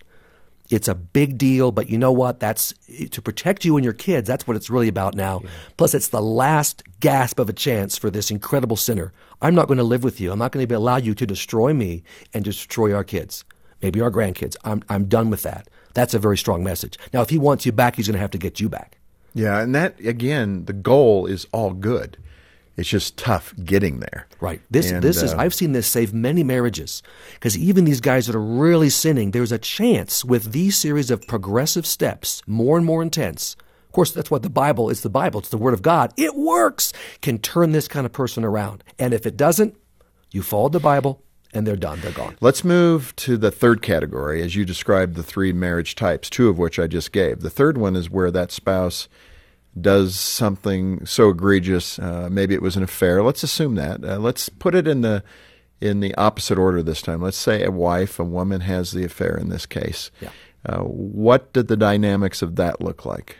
It's 0.70 0.88
a 0.88 0.94
big 0.94 1.36
deal, 1.36 1.72
but 1.72 1.90
you 1.90 1.98
know 1.98 2.12
what? 2.12 2.40
That's 2.40 2.72
to 3.10 3.20
protect 3.20 3.64
you 3.64 3.76
and 3.76 3.84
your 3.84 3.92
kids. 3.92 4.26
That's 4.26 4.46
what 4.46 4.56
it's 4.56 4.70
really 4.70 4.88
about 4.88 5.14
now. 5.14 5.40
Yeah. 5.44 5.50
Plus, 5.76 5.94
it's 5.94 6.08
the 6.08 6.22
last 6.22 6.82
gasp 7.00 7.38
of 7.38 7.50
a 7.50 7.52
chance 7.52 7.98
for 7.98 8.10
this 8.10 8.30
incredible 8.30 8.76
sinner. 8.76 9.12
I'm 9.42 9.54
not 9.54 9.66
going 9.66 9.78
to 9.78 9.84
live 9.84 10.02
with 10.02 10.20
you. 10.20 10.32
I'm 10.32 10.38
not 10.38 10.52
going 10.52 10.66
to 10.66 10.74
allow 10.74 10.96
you 10.96 11.14
to 11.14 11.26
destroy 11.26 11.74
me 11.74 12.02
and 12.32 12.42
destroy 12.44 12.94
our 12.94 13.04
kids, 13.04 13.44
maybe 13.82 14.00
our 14.00 14.10
grandkids. 14.10 14.56
I'm, 14.64 14.82
I'm 14.88 15.04
done 15.04 15.28
with 15.28 15.42
that. 15.42 15.68
That's 15.92 16.14
a 16.14 16.18
very 16.18 16.38
strong 16.38 16.64
message. 16.64 16.98
Now, 17.12 17.20
if 17.20 17.30
he 17.30 17.38
wants 17.38 17.66
you 17.66 17.72
back, 17.72 17.96
he's 17.96 18.06
going 18.06 18.14
to 18.14 18.20
have 18.20 18.30
to 18.32 18.38
get 18.38 18.58
you 18.58 18.68
back. 18.70 18.98
Yeah, 19.34 19.60
and 19.60 19.74
that, 19.74 20.00
again, 20.00 20.64
the 20.64 20.72
goal 20.72 21.26
is 21.26 21.46
all 21.52 21.72
good. 21.72 22.16
It's 22.76 22.88
just 22.88 23.16
tough 23.16 23.54
getting 23.64 24.00
there. 24.00 24.26
Right. 24.40 24.60
This 24.70 24.90
and, 24.90 25.02
this 25.02 25.22
uh, 25.22 25.26
is 25.26 25.34
I've 25.34 25.54
seen 25.54 25.72
this 25.72 25.86
save 25.86 26.12
many 26.12 26.42
marriages 26.42 27.02
because 27.34 27.56
even 27.56 27.84
these 27.84 28.00
guys 28.00 28.26
that 28.26 28.34
are 28.34 28.40
really 28.40 28.90
sinning, 28.90 29.30
there's 29.30 29.52
a 29.52 29.58
chance 29.58 30.24
with 30.24 30.52
these 30.52 30.76
series 30.76 31.10
of 31.10 31.26
progressive 31.26 31.86
steps, 31.86 32.42
more 32.46 32.76
and 32.76 32.84
more 32.84 33.02
intense, 33.02 33.56
Of 33.86 33.92
course, 33.92 34.10
that's 34.10 34.30
what 34.30 34.42
the 34.42 34.50
Bible 34.50 34.90
is 34.90 35.02
the 35.02 35.08
Bible, 35.08 35.38
it's 35.38 35.50
the 35.50 35.56
Word 35.56 35.72
of 35.72 35.82
God. 35.82 36.12
It 36.16 36.34
works, 36.34 36.92
can 37.20 37.38
turn 37.38 37.70
this 37.70 37.86
kind 37.86 38.04
of 38.04 38.12
person 38.12 38.44
around. 38.44 38.82
And 38.98 39.14
if 39.14 39.24
it 39.24 39.36
doesn't, 39.36 39.76
you 40.32 40.42
followed 40.42 40.72
the 40.72 40.80
Bible 40.80 41.22
and 41.52 41.64
they're 41.64 41.76
done, 41.76 42.00
they're 42.00 42.10
gone. 42.10 42.36
Let's 42.40 42.64
move 42.64 43.14
to 43.14 43.36
the 43.36 43.52
third 43.52 43.82
category 43.82 44.42
as 44.42 44.56
you 44.56 44.64
described 44.64 45.14
the 45.14 45.22
three 45.22 45.52
marriage 45.52 45.94
types, 45.94 46.28
two 46.28 46.48
of 46.48 46.58
which 46.58 46.80
I 46.80 46.88
just 46.88 47.12
gave. 47.12 47.40
The 47.42 47.50
third 47.50 47.78
one 47.78 47.94
is 47.94 48.10
where 48.10 48.32
that 48.32 48.50
spouse 48.50 49.08
does 49.80 50.14
something 50.16 51.04
so 51.04 51.30
egregious, 51.30 51.98
uh, 51.98 52.28
maybe 52.30 52.54
it 52.54 52.62
was 52.62 52.76
an 52.76 52.82
affair. 52.82 53.22
Let's 53.22 53.42
assume 53.42 53.74
that. 53.74 54.04
Uh, 54.04 54.18
let's 54.18 54.48
put 54.48 54.74
it 54.74 54.86
in 54.86 55.00
the 55.00 55.22
in 55.80 56.00
the 56.00 56.14
opposite 56.14 56.58
order 56.58 56.82
this 56.82 57.02
time. 57.02 57.20
Let's 57.20 57.36
say 57.36 57.62
a 57.62 57.70
wife, 57.70 58.18
a 58.18 58.24
woman 58.24 58.60
has 58.62 58.92
the 58.92 59.04
affair 59.04 59.36
in 59.36 59.48
this 59.48 59.66
case. 59.66 60.10
Yeah. 60.20 60.30
Uh, 60.64 60.80
what 60.80 61.52
did 61.52 61.68
the 61.68 61.76
dynamics 61.76 62.40
of 62.40 62.56
that 62.56 62.80
look 62.80 63.04
like? 63.04 63.36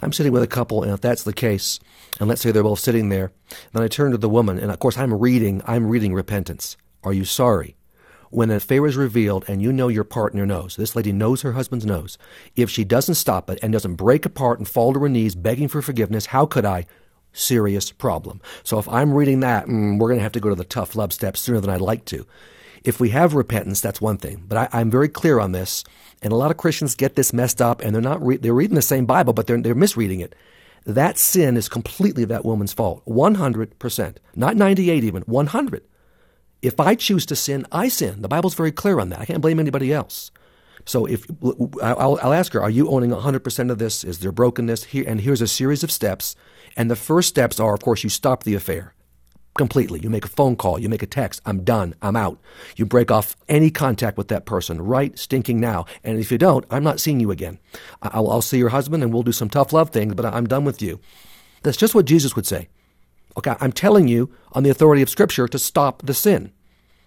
I'm 0.00 0.12
sitting 0.12 0.32
with 0.32 0.42
a 0.42 0.48
couple, 0.48 0.82
and 0.82 0.92
if 0.92 1.00
that's 1.00 1.22
the 1.24 1.32
case, 1.32 1.78
and 2.18 2.28
let's 2.28 2.40
say 2.40 2.50
they're 2.50 2.62
both 2.62 2.80
sitting 2.80 3.08
there, 3.08 3.32
then 3.72 3.82
I 3.82 3.88
turn 3.88 4.12
to 4.12 4.18
the 4.18 4.28
woman, 4.28 4.58
and 4.58 4.70
of 4.70 4.78
course 4.78 4.98
I'm 4.98 5.14
reading, 5.14 5.62
I'm 5.66 5.86
reading 5.86 6.14
repentance. 6.14 6.76
Are 7.02 7.12
you 7.12 7.24
sorry? 7.24 7.76
When 8.30 8.50
an 8.50 8.56
affair 8.56 8.86
is 8.86 8.96
revealed 8.96 9.44
and 9.48 9.60
you 9.60 9.72
know 9.72 9.88
your 9.88 10.04
partner 10.04 10.46
knows, 10.46 10.76
this 10.76 10.94
lady 10.94 11.10
knows 11.10 11.42
her 11.42 11.52
husband's 11.52 11.84
knows, 11.84 12.16
if 12.54 12.70
she 12.70 12.84
doesn't 12.84 13.16
stop 13.16 13.50
it 13.50 13.58
and 13.60 13.72
doesn't 13.72 13.96
break 13.96 14.24
apart 14.24 14.60
and 14.60 14.68
fall 14.68 14.92
to 14.92 15.00
her 15.00 15.08
knees 15.08 15.34
begging 15.34 15.66
for 15.66 15.82
forgiveness, 15.82 16.26
how 16.26 16.46
could 16.46 16.64
I? 16.64 16.86
Serious 17.32 17.90
problem. 17.90 18.40
So 18.62 18.78
if 18.78 18.88
I'm 18.88 19.12
reading 19.12 19.40
that, 19.40 19.66
mm, 19.66 19.98
we're 19.98 20.08
going 20.08 20.20
to 20.20 20.22
have 20.22 20.30
to 20.32 20.40
go 20.40 20.48
to 20.48 20.54
the 20.54 20.64
tough 20.64 20.94
love 20.94 21.12
steps 21.12 21.40
sooner 21.40 21.60
than 21.60 21.70
I'd 21.70 21.80
like 21.80 22.04
to. 22.06 22.24
If 22.84 23.00
we 23.00 23.10
have 23.10 23.34
repentance, 23.34 23.80
that's 23.80 24.00
one 24.00 24.16
thing. 24.16 24.44
But 24.46 24.72
I, 24.72 24.80
am 24.80 24.92
very 24.92 25.08
clear 25.08 25.40
on 25.40 25.50
this, 25.50 25.82
and 26.22 26.32
a 26.32 26.36
lot 26.36 26.52
of 26.52 26.56
Christians 26.56 26.94
get 26.94 27.16
this 27.16 27.32
messed 27.32 27.60
up, 27.60 27.80
and 27.80 27.92
they're 27.92 28.00
not 28.00 28.24
re- 28.24 28.36
they're 28.36 28.54
reading 28.54 28.76
the 28.76 28.82
same 28.82 29.06
Bible, 29.06 29.32
but 29.32 29.46
they're 29.46 29.60
they're 29.60 29.74
misreading 29.74 30.20
it. 30.20 30.34
That 30.86 31.18
sin 31.18 31.58
is 31.58 31.68
completely 31.68 32.24
that 32.26 32.44
woman's 32.44 32.72
fault, 32.72 33.02
100 33.04 33.78
percent, 33.78 34.18
not 34.34 34.56
98 34.56 35.04
even, 35.04 35.22
100. 35.22 35.82
If 36.62 36.78
I 36.78 36.94
choose 36.94 37.24
to 37.26 37.36
sin, 37.36 37.66
I 37.72 37.88
sin. 37.88 38.22
The 38.22 38.28
Bible's 38.28 38.54
very 38.54 38.72
clear 38.72 39.00
on 39.00 39.08
that. 39.10 39.20
I 39.20 39.24
can't 39.24 39.40
blame 39.40 39.60
anybody 39.60 39.92
else. 39.92 40.30
So 40.84 41.06
if 41.06 41.26
I'll, 41.82 42.18
I'll 42.22 42.32
ask 42.32 42.52
her, 42.52 42.62
are 42.62 42.70
you 42.70 42.88
owning 42.88 43.10
100% 43.10 43.70
of 43.70 43.78
this? 43.78 44.04
Is 44.04 44.18
there 44.18 44.32
brokenness? 44.32 44.84
Here, 44.84 45.04
and 45.06 45.20
here's 45.20 45.40
a 45.40 45.46
series 45.46 45.82
of 45.82 45.90
steps. 45.90 46.36
And 46.76 46.90
the 46.90 46.96
first 46.96 47.28
steps 47.28 47.60
are, 47.60 47.74
of 47.74 47.80
course, 47.80 48.04
you 48.04 48.10
stop 48.10 48.44
the 48.44 48.54
affair 48.54 48.94
completely. 49.56 50.00
You 50.00 50.10
make 50.10 50.24
a 50.24 50.28
phone 50.28 50.56
call, 50.56 50.78
you 50.78 50.88
make 50.88 51.02
a 51.02 51.06
text, 51.06 51.42
I'm 51.44 51.64
done, 51.64 51.94
I'm 52.00 52.16
out. 52.16 52.38
You 52.76 52.86
break 52.86 53.10
off 53.10 53.36
any 53.48 53.70
contact 53.70 54.16
with 54.16 54.28
that 54.28 54.46
person 54.46 54.80
right 54.80 55.18
stinking 55.18 55.60
now. 55.60 55.86
And 56.04 56.18
if 56.18 56.30
you 56.30 56.38
don't, 56.38 56.64
I'm 56.70 56.84
not 56.84 57.00
seeing 57.00 57.20
you 57.20 57.30
again. 57.30 57.58
I'll, 58.00 58.30
I'll 58.30 58.42
see 58.42 58.58
your 58.58 58.68
husband 58.70 59.02
and 59.02 59.12
we'll 59.12 59.22
do 59.22 59.32
some 59.32 59.50
tough 59.50 59.72
love 59.72 59.90
things, 59.90 60.14
but 60.14 60.24
I'm 60.24 60.46
done 60.46 60.64
with 60.64 60.80
you. 60.80 61.00
That's 61.62 61.76
just 61.76 61.94
what 61.94 62.06
Jesus 62.06 62.36
would 62.36 62.46
say. 62.46 62.68
Okay, 63.36 63.54
I'm 63.60 63.72
telling 63.72 64.08
you 64.08 64.32
on 64.52 64.62
the 64.62 64.70
authority 64.70 65.02
of 65.02 65.10
Scripture 65.10 65.48
to 65.48 65.58
stop 65.58 66.02
the 66.02 66.14
sin. 66.14 66.52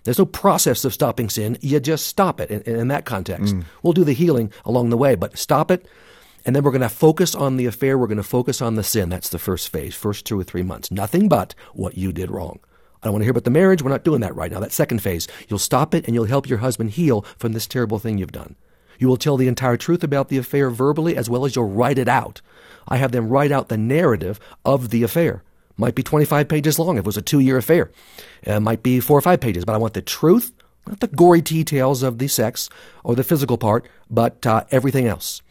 There's 0.03 0.19
no 0.19 0.25
process 0.25 0.83
of 0.83 0.93
stopping 0.93 1.29
sin. 1.29 1.57
You 1.61 1.79
just 1.79 2.07
stop 2.07 2.41
it 2.41 2.51
in, 2.51 2.61
in 2.61 2.87
that 2.89 3.05
context. 3.05 3.55
Mm. 3.55 3.63
We'll 3.81 3.93
do 3.93 4.03
the 4.03 4.13
healing 4.13 4.51
along 4.65 4.89
the 4.89 4.97
way, 4.97 5.15
but 5.15 5.37
stop 5.37 5.71
it. 5.71 5.85
And 6.45 6.55
then 6.55 6.63
we're 6.63 6.71
going 6.71 6.81
to 6.81 6.89
focus 6.89 7.35
on 7.35 7.55
the 7.55 7.65
affair. 7.65 7.97
We're 7.97 8.07
going 8.07 8.17
to 8.17 8.23
focus 8.23 8.61
on 8.61 8.75
the 8.75 8.83
sin. 8.83 9.09
That's 9.09 9.29
the 9.29 9.39
first 9.39 9.69
phase, 9.69 9.95
first 9.95 10.25
two 10.25 10.37
or 10.37 10.43
three 10.43 10.63
months. 10.63 10.91
Nothing 10.91 11.29
but 11.29 11.55
what 11.73 11.97
you 11.97 12.11
did 12.11 12.29
wrong. 12.29 12.59
I 13.01 13.07
don't 13.07 13.13
want 13.13 13.21
to 13.21 13.25
hear 13.25 13.31
about 13.31 13.45
the 13.45 13.49
marriage. 13.49 13.81
We're 13.81 13.91
not 13.91 14.03
doing 14.03 14.21
that 14.21 14.35
right 14.35 14.51
now. 14.51 14.59
That 14.59 14.73
second 14.73 15.01
phase, 15.01 15.27
you'll 15.47 15.59
stop 15.59 15.93
it 15.93 16.05
and 16.05 16.13
you'll 16.13 16.25
help 16.25 16.49
your 16.49 16.59
husband 16.59 16.91
heal 16.91 17.21
from 17.37 17.53
this 17.53 17.67
terrible 17.67 17.99
thing 17.99 18.17
you've 18.17 18.31
done. 18.31 18.55
You 18.99 19.07
will 19.07 19.17
tell 19.17 19.37
the 19.37 19.47
entire 19.47 19.77
truth 19.77 20.03
about 20.03 20.29
the 20.29 20.37
affair 20.37 20.69
verbally 20.69 21.15
as 21.15 21.29
well 21.29 21.45
as 21.45 21.55
you'll 21.55 21.69
write 21.69 21.97
it 21.97 22.07
out. 22.07 22.41
I 22.87 22.97
have 22.97 23.11
them 23.11 23.29
write 23.29 23.51
out 23.51 23.69
the 23.69 23.77
narrative 23.77 24.39
of 24.65 24.89
the 24.89 25.03
affair. 25.03 25.43
Might 25.77 25.95
be 25.95 26.03
25 26.03 26.47
pages 26.47 26.77
long 26.77 26.97
if 26.97 27.01
it 27.01 27.05
was 27.05 27.17
a 27.17 27.21
two 27.21 27.39
year 27.39 27.57
affair. 27.57 27.91
It 28.43 28.59
might 28.59 28.83
be 28.83 28.99
four 28.99 29.17
or 29.17 29.21
five 29.21 29.41
pages, 29.41 29.65
but 29.65 29.73
I 29.73 29.77
want 29.77 29.93
the 29.93 30.01
truth, 30.01 30.51
not 30.87 30.99
the 30.99 31.07
gory 31.07 31.41
details 31.41 32.03
of 32.03 32.19
the 32.19 32.27
sex 32.27 32.69
or 33.03 33.15
the 33.15 33.23
physical 33.23 33.57
part, 33.57 33.87
but 34.09 34.45
uh, 34.45 34.65
everything 34.71 35.07
else. 35.07 35.41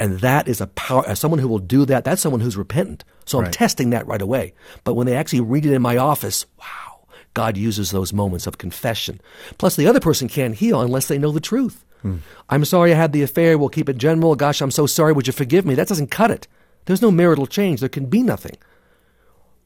And 0.00 0.20
that 0.20 0.48
is 0.48 0.60
a 0.60 0.66
power, 0.66 1.06
as 1.06 1.20
someone 1.20 1.38
who 1.38 1.48
will 1.48 1.60
do 1.60 1.84
that, 1.86 2.04
that's 2.04 2.20
someone 2.20 2.40
who's 2.40 2.56
repentant. 2.56 3.04
So 3.24 3.38
I'm 3.38 3.44
right. 3.44 3.52
testing 3.52 3.90
that 3.90 4.06
right 4.06 4.20
away. 4.20 4.52
But 4.82 4.94
when 4.94 5.06
they 5.06 5.16
actually 5.16 5.40
read 5.40 5.64
it 5.64 5.72
in 5.72 5.82
my 5.82 5.96
office, 5.96 6.46
wow, 6.58 7.06
God 7.32 7.56
uses 7.56 7.90
those 7.90 8.12
moments 8.12 8.46
of 8.46 8.58
confession. 8.58 9.20
Plus, 9.56 9.76
the 9.76 9.86
other 9.86 10.00
person 10.00 10.28
can't 10.28 10.56
heal 10.56 10.80
unless 10.82 11.06
they 11.06 11.18
know 11.18 11.30
the 11.30 11.40
truth. 11.40 11.84
Hmm. 12.02 12.16
I'm 12.50 12.64
sorry 12.64 12.92
I 12.92 12.96
had 12.96 13.12
the 13.12 13.22
affair. 13.22 13.56
We'll 13.56 13.68
keep 13.68 13.88
it 13.88 13.96
general. 13.96 14.34
Gosh, 14.34 14.60
I'm 14.60 14.70
so 14.70 14.86
sorry. 14.86 15.12
Would 15.12 15.26
you 15.26 15.32
forgive 15.32 15.64
me? 15.64 15.74
That 15.74 15.88
doesn't 15.88 16.10
cut 16.10 16.30
it. 16.30 16.48
There's 16.84 17.00
no 17.02 17.10
marital 17.10 17.46
change. 17.46 17.80
There 17.80 17.88
can 17.88 18.06
be 18.06 18.22
nothing. 18.22 18.56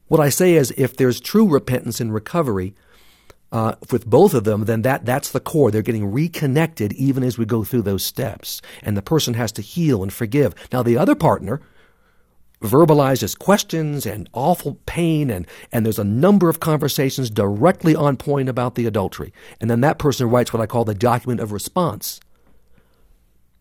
What 0.09 0.19
I 0.19 0.29
say 0.29 0.55
is, 0.55 0.73
if 0.75 0.97
there's 0.97 1.21
true 1.21 1.47
repentance 1.47 2.01
and 2.01 2.13
recovery 2.13 2.73
uh, 3.51 3.75
with 3.91 4.07
both 4.07 4.33
of 4.33 4.43
them, 4.43 4.65
then 4.65 4.81
that, 4.81 5.05
that's 5.05 5.31
the 5.31 5.39
core. 5.39 5.71
They're 5.71 5.83
getting 5.83 6.11
reconnected 6.11 6.93
even 6.93 7.23
as 7.23 7.37
we 7.37 7.45
go 7.45 7.63
through 7.63 7.83
those 7.83 8.03
steps. 8.03 8.61
And 8.81 8.97
the 8.97 9.03
person 9.03 9.35
has 9.35 9.51
to 9.53 9.61
heal 9.61 10.01
and 10.01 10.11
forgive. 10.11 10.55
Now, 10.73 10.81
the 10.81 10.97
other 10.97 11.13
partner 11.13 11.61
verbalizes 12.59 13.37
questions 13.37 14.05
and 14.07 14.27
awful 14.33 14.79
pain, 14.87 15.29
and, 15.29 15.47
and 15.71 15.85
there's 15.85 15.99
a 15.99 16.03
number 16.03 16.49
of 16.49 16.59
conversations 16.59 17.29
directly 17.29 17.95
on 17.95 18.17
point 18.17 18.49
about 18.49 18.75
the 18.75 18.87
adultery. 18.87 19.31
And 19.61 19.69
then 19.69 19.81
that 19.81 19.99
person 19.99 20.29
writes 20.29 20.51
what 20.51 20.61
I 20.61 20.65
call 20.65 20.85
the 20.85 20.95
document 20.95 21.39
of 21.39 21.51
response. 21.51 22.19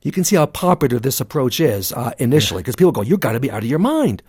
You 0.03 0.13
can 0.13 0.25
see 0.25 0.37
how 0.37 0.47
popular 0.47 0.99
this 0.99 1.21
approach 1.21 1.61
is 1.61 1.93
uh, 1.93 2.13
initially, 2.19 2.63
because 2.63 2.77
people 2.77 2.93
go, 2.93 3.03
You've 3.03 3.21
got 3.21 3.33
to 3.33 3.41
be 3.41 3.51
out 3.51 3.63
of 3.63 3.69
your 3.69 3.79
mind 3.79 4.23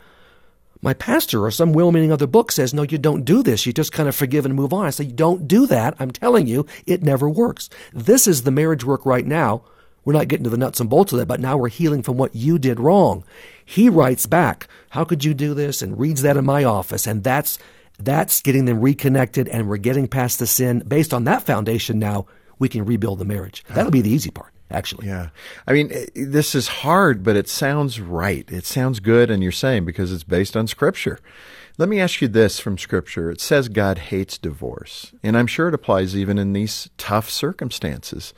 my 0.81 0.93
pastor 0.93 1.43
or 1.43 1.51
some 1.51 1.73
well-meaning 1.73 2.11
other 2.11 2.27
book 2.27 2.51
says, 2.51 2.73
no, 2.73 2.83
you 2.83 2.97
don't 2.97 3.25
do 3.25 3.43
this. 3.43 3.65
You 3.65 3.73
just 3.73 3.91
kind 3.91 4.07
of 4.07 4.15
forgive 4.15 4.45
and 4.45 4.55
move 4.55 4.71
on. 4.71 4.85
I 4.85 4.91
say, 4.91 5.05
don't 5.05 5.47
do 5.47 5.67
that. 5.67 5.95
I'm 5.99 6.11
telling 6.11 6.47
you, 6.47 6.65
it 6.85 7.03
never 7.03 7.29
works. 7.29 7.69
This 7.93 8.27
is 8.27 8.43
the 8.43 8.51
marriage 8.51 8.83
work 8.85 9.05
right 9.05 9.25
now. 9.25 9.63
We're 10.05 10.13
not 10.13 10.29
getting 10.29 10.45
to 10.45 10.49
the 10.49 10.57
nuts 10.57 10.79
and 10.79 10.89
bolts 10.89 11.11
of 11.11 11.19
that, 11.19 11.27
but 11.27 11.41
now 11.41 11.57
we're 11.57 11.69
healing 11.69 12.01
from 12.01 12.17
what 12.17 12.33
you 12.33 12.57
did 12.57 12.79
wrong. 12.79 13.25
He 13.65 13.89
writes 13.89 14.25
back, 14.25 14.67
how 14.91 15.03
could 15.03 15.25
you 15.25 15.33
do 15.33 15.53
this? 15.53 15.81
And 15.81 15.99
reads 15.99 16.21
that 16.21 16.37
in 16.37 16.45
my 16.45 16.63
office. 16.63 17.05
And 17.05 17.23
that's, 17.23 17.59
that's 17.99 18.41
getting 18.41 18.65
them 18.65 18.79
reconnected 18.79 19.49
and 19.49 19.67
we're 19.67 19.77
getting 19.77 20.07
past 20.07 20.39
the 20.39 20.47
sin. 20.47 20.79
Based 20.87 21.13
on 21.13 21.25
that 21.25 21.43
foundation 21.43 21.99
now, 21.99 22.25
we 22.57 22.69
can 22.69 22.85
rebuild 22.85 23.19
the 23.19 23.25
marriage. 23.25 23.65
That'll 23.69 23.91
be 23.91 24.01
the 24.01 24.09
easy 24.09 24.31
part 24.31 24.53
actually. 24.69 25.07
Yeah. 25.07 25.29
I 25.67 25.73
mean, 25.73 25.91
eh, 25.91 26.05
this 26.15 26.55
is 26.55 26.67
hard, 26.67 27.23
but 27.23 27.35
it 27.35 27.47
sounds 27.47 27.99
right. 27.99 28.49
It 28.51 28.65
sounds 28.65 28.99
good, 28.99 29.29
and 29.29 29.41
you're 29.43 29.51
saying 29.51 29.85
because 29.85 30.11
it's 30.11 30.23
based 30.23 30.55
on 30.55 30.67
Scripture. 30.67 31.19
Let 31.77 31.89
me 31.89 31.99
ask 31.99 32.21
you 32.21 32.27
this 32.27 32.59
from 32.59 32.77
Scripture. 32.77 33.31
It 33.31 33.39
says 33.39 33.69
God 33.69 33.97
hates 33.97 34.37
divorce, 34.37 35.13
and 35.23 35.37
I'm 35.37 35.47
sure 35.47 35.69
it 35.69 35.73
applies 35.73 36.15
even 36.15 36.37
in 36.37 36.53
these 36.53 36.89
tough 36.97 37.29
circumstances. 37.29 38.33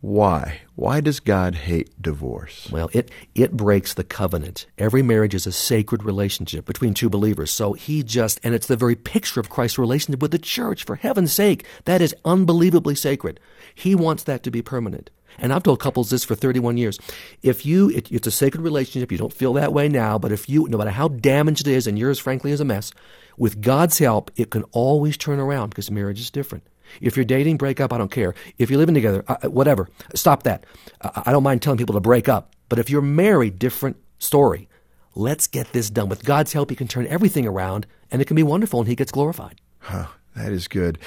Why? 0.00 0.60
Why 0.74 1.00
does 1.00 1.20
God 1.20 1.54
hate 1.54 2.00
divorce? 2.00 2.68
Well, 2.70 2.90
it, 2.92 3.10
it 3.34 3.56
breaks 3.56 3.94
the 3.94 4.04
covenant. 4.04 4.66
Every 4.78 5.02
marriage 5.02 5.34
is 5.34 5.46
a 5.46 5.52
sacred 5.52 6.04
relationship 6.04 6.66
between 6.66 6.92
two 6.92 7.08
believers. 7.08 7.50
So 7.50 7.72
he 7.72 8.02
just, 8.02 8.38
and 8.44 8.54
it's 8.54 8.66
the 8.66 8.76
very 8.76 8.94
picture 8.94 9.40
of 9.40 9.48
Christ's 9.48 9.78
relationship 9.78 10.20
with 10.20 10.32
the 10.32 10.38
church. 10.38 10.84
For 10.84 10.96
heaven's 10.96 11.32
sake, 11.32 11.64
that 11.86 12.02
is 12.02 12.14
unbelievably 12.24 12.94
sacred. 12.94 13.40
He 13.74 13.94
wants 13.94 14.22
that 14.24 14.42
to 14.42 14.50
be 14.50 14.60
permanent. 14.62 15.10
And 15.38 15.52
I've 15.52 15.62
told 15.62 15.80
couples 15.80 16.10
this 16.10 16.24
for 16.24 16.34
31 16.34 16.76
years. 16.76 16.98
If 17.42 17.66
you, 17.66 17.90
it, 17.90 18.10
it's 18.10 18.26
a 18.26 18.30
sacred 18.30 18.62
relationship, 18.62 19.12
you 19.12 19.18
don't 19.18 19.32
feel 19.32 19.52
that 19.54 19.72
way 19.72 19.88
now, 19.88 20.18
but 20.18 20.32
if 20.32 20.48
you, 20.48 20.66
no 20.68 20.78
matter 20.78 20.90
how 20.90 21.08
damaged 21.08 21.66
it 21.66 21.72
is, 21.72 21.86
and 21.86 21.98
yours 21.98 22.18
frankly 22.18 22.52
is 22.52 22.60
a 22.60 22.64
mess, 22.64 22.92
with 23.36 23.60
God's 23.60 23.98
help, 23.98 24.30
it 24.36 24.50
can 24.50 24.62
always 24.72 25.16
turn 25.16 25.38
around 25.38 25.70
because 25.70 25.90
marriage 25.90 26.20
is 26.20 26.30
different. 26.30 26.64
If 27.00 27.16
you're 27.16 27.24
dating, 27.24 27.56
break 27.56 27.80
up, 27.80 27.92
I 27.92 27.98
don't 27.98 28.10
care. 28.10 28.34
If 28.58 28.70
you're 28.70 28.78
living 28.78 28.94
together, 28.94 29.24
uh, 29.28 29.36
uh 29.42 29.50
whatever, 29.50 29.88
stop 30.14 30.44
that. 30.44 30.64
Uh, 31.00 31.22
I 31.26 31.32
don't 31.32 31.42
mind 31.42 31.62
telling 31.62 31.78
people 31.78 31.94
to 31.94 32.00
break 32.00 32.28
up. 32.28 32.54
But 32.68 32.78
if 32.78 32.90
you're 32.90 33.02
married, 33.02 33.58
different 33.58 33.96
story. 34.18 34.68
Let's 35.14 35.46
get 35.46 35.72
this 35.72 35.90
done. 35.90 36.08
With 36.08 36.24
God's 36.24 36.52
help, 36.52 36.70
He 36.70 36.76
can 36.76 36.88
turn 36.88 37.06
everything 37.06 37.46
around 37.46 37.86
and 38.10 38.22
it 38.22 38.26
can 38.26 38.36
be 38.36 38.42
wonderful 38.42 38.80
and 38.80 38.88
He 38.88 38.94
gets 38.94 39.12
glorified. 39.12 39.60
Huh. 39.80 40.06
That 40.36 40.52
is 40.52 40.68
good. 40.68 40.98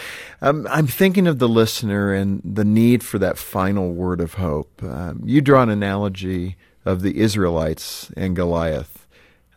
Um, 0.42 0.68
I'm 0.72 0.88
thinking 0.88 1.28
of 1.28 1.38
the 1.38 1.48
listener 1.48 2.12
and 2.12 2.42
the 2.44 2.66
need 2.66 3.04
for 3.04 3.20
that 3.20 3.38
final 3.38 3.94
word 3.94 4.22
of 4.22 4.34
hope. 4.34 4.82
Um, 4.84 5.22
you 5.24 5.40
draw 5.40 5.62
an 5.62 5.70
analogy 5.70 6.58
of 6.84 7.04
the 7.04 7.20
Israelites 7.20 8.12
and 8.18 8.36
Goliath 8.36 9.08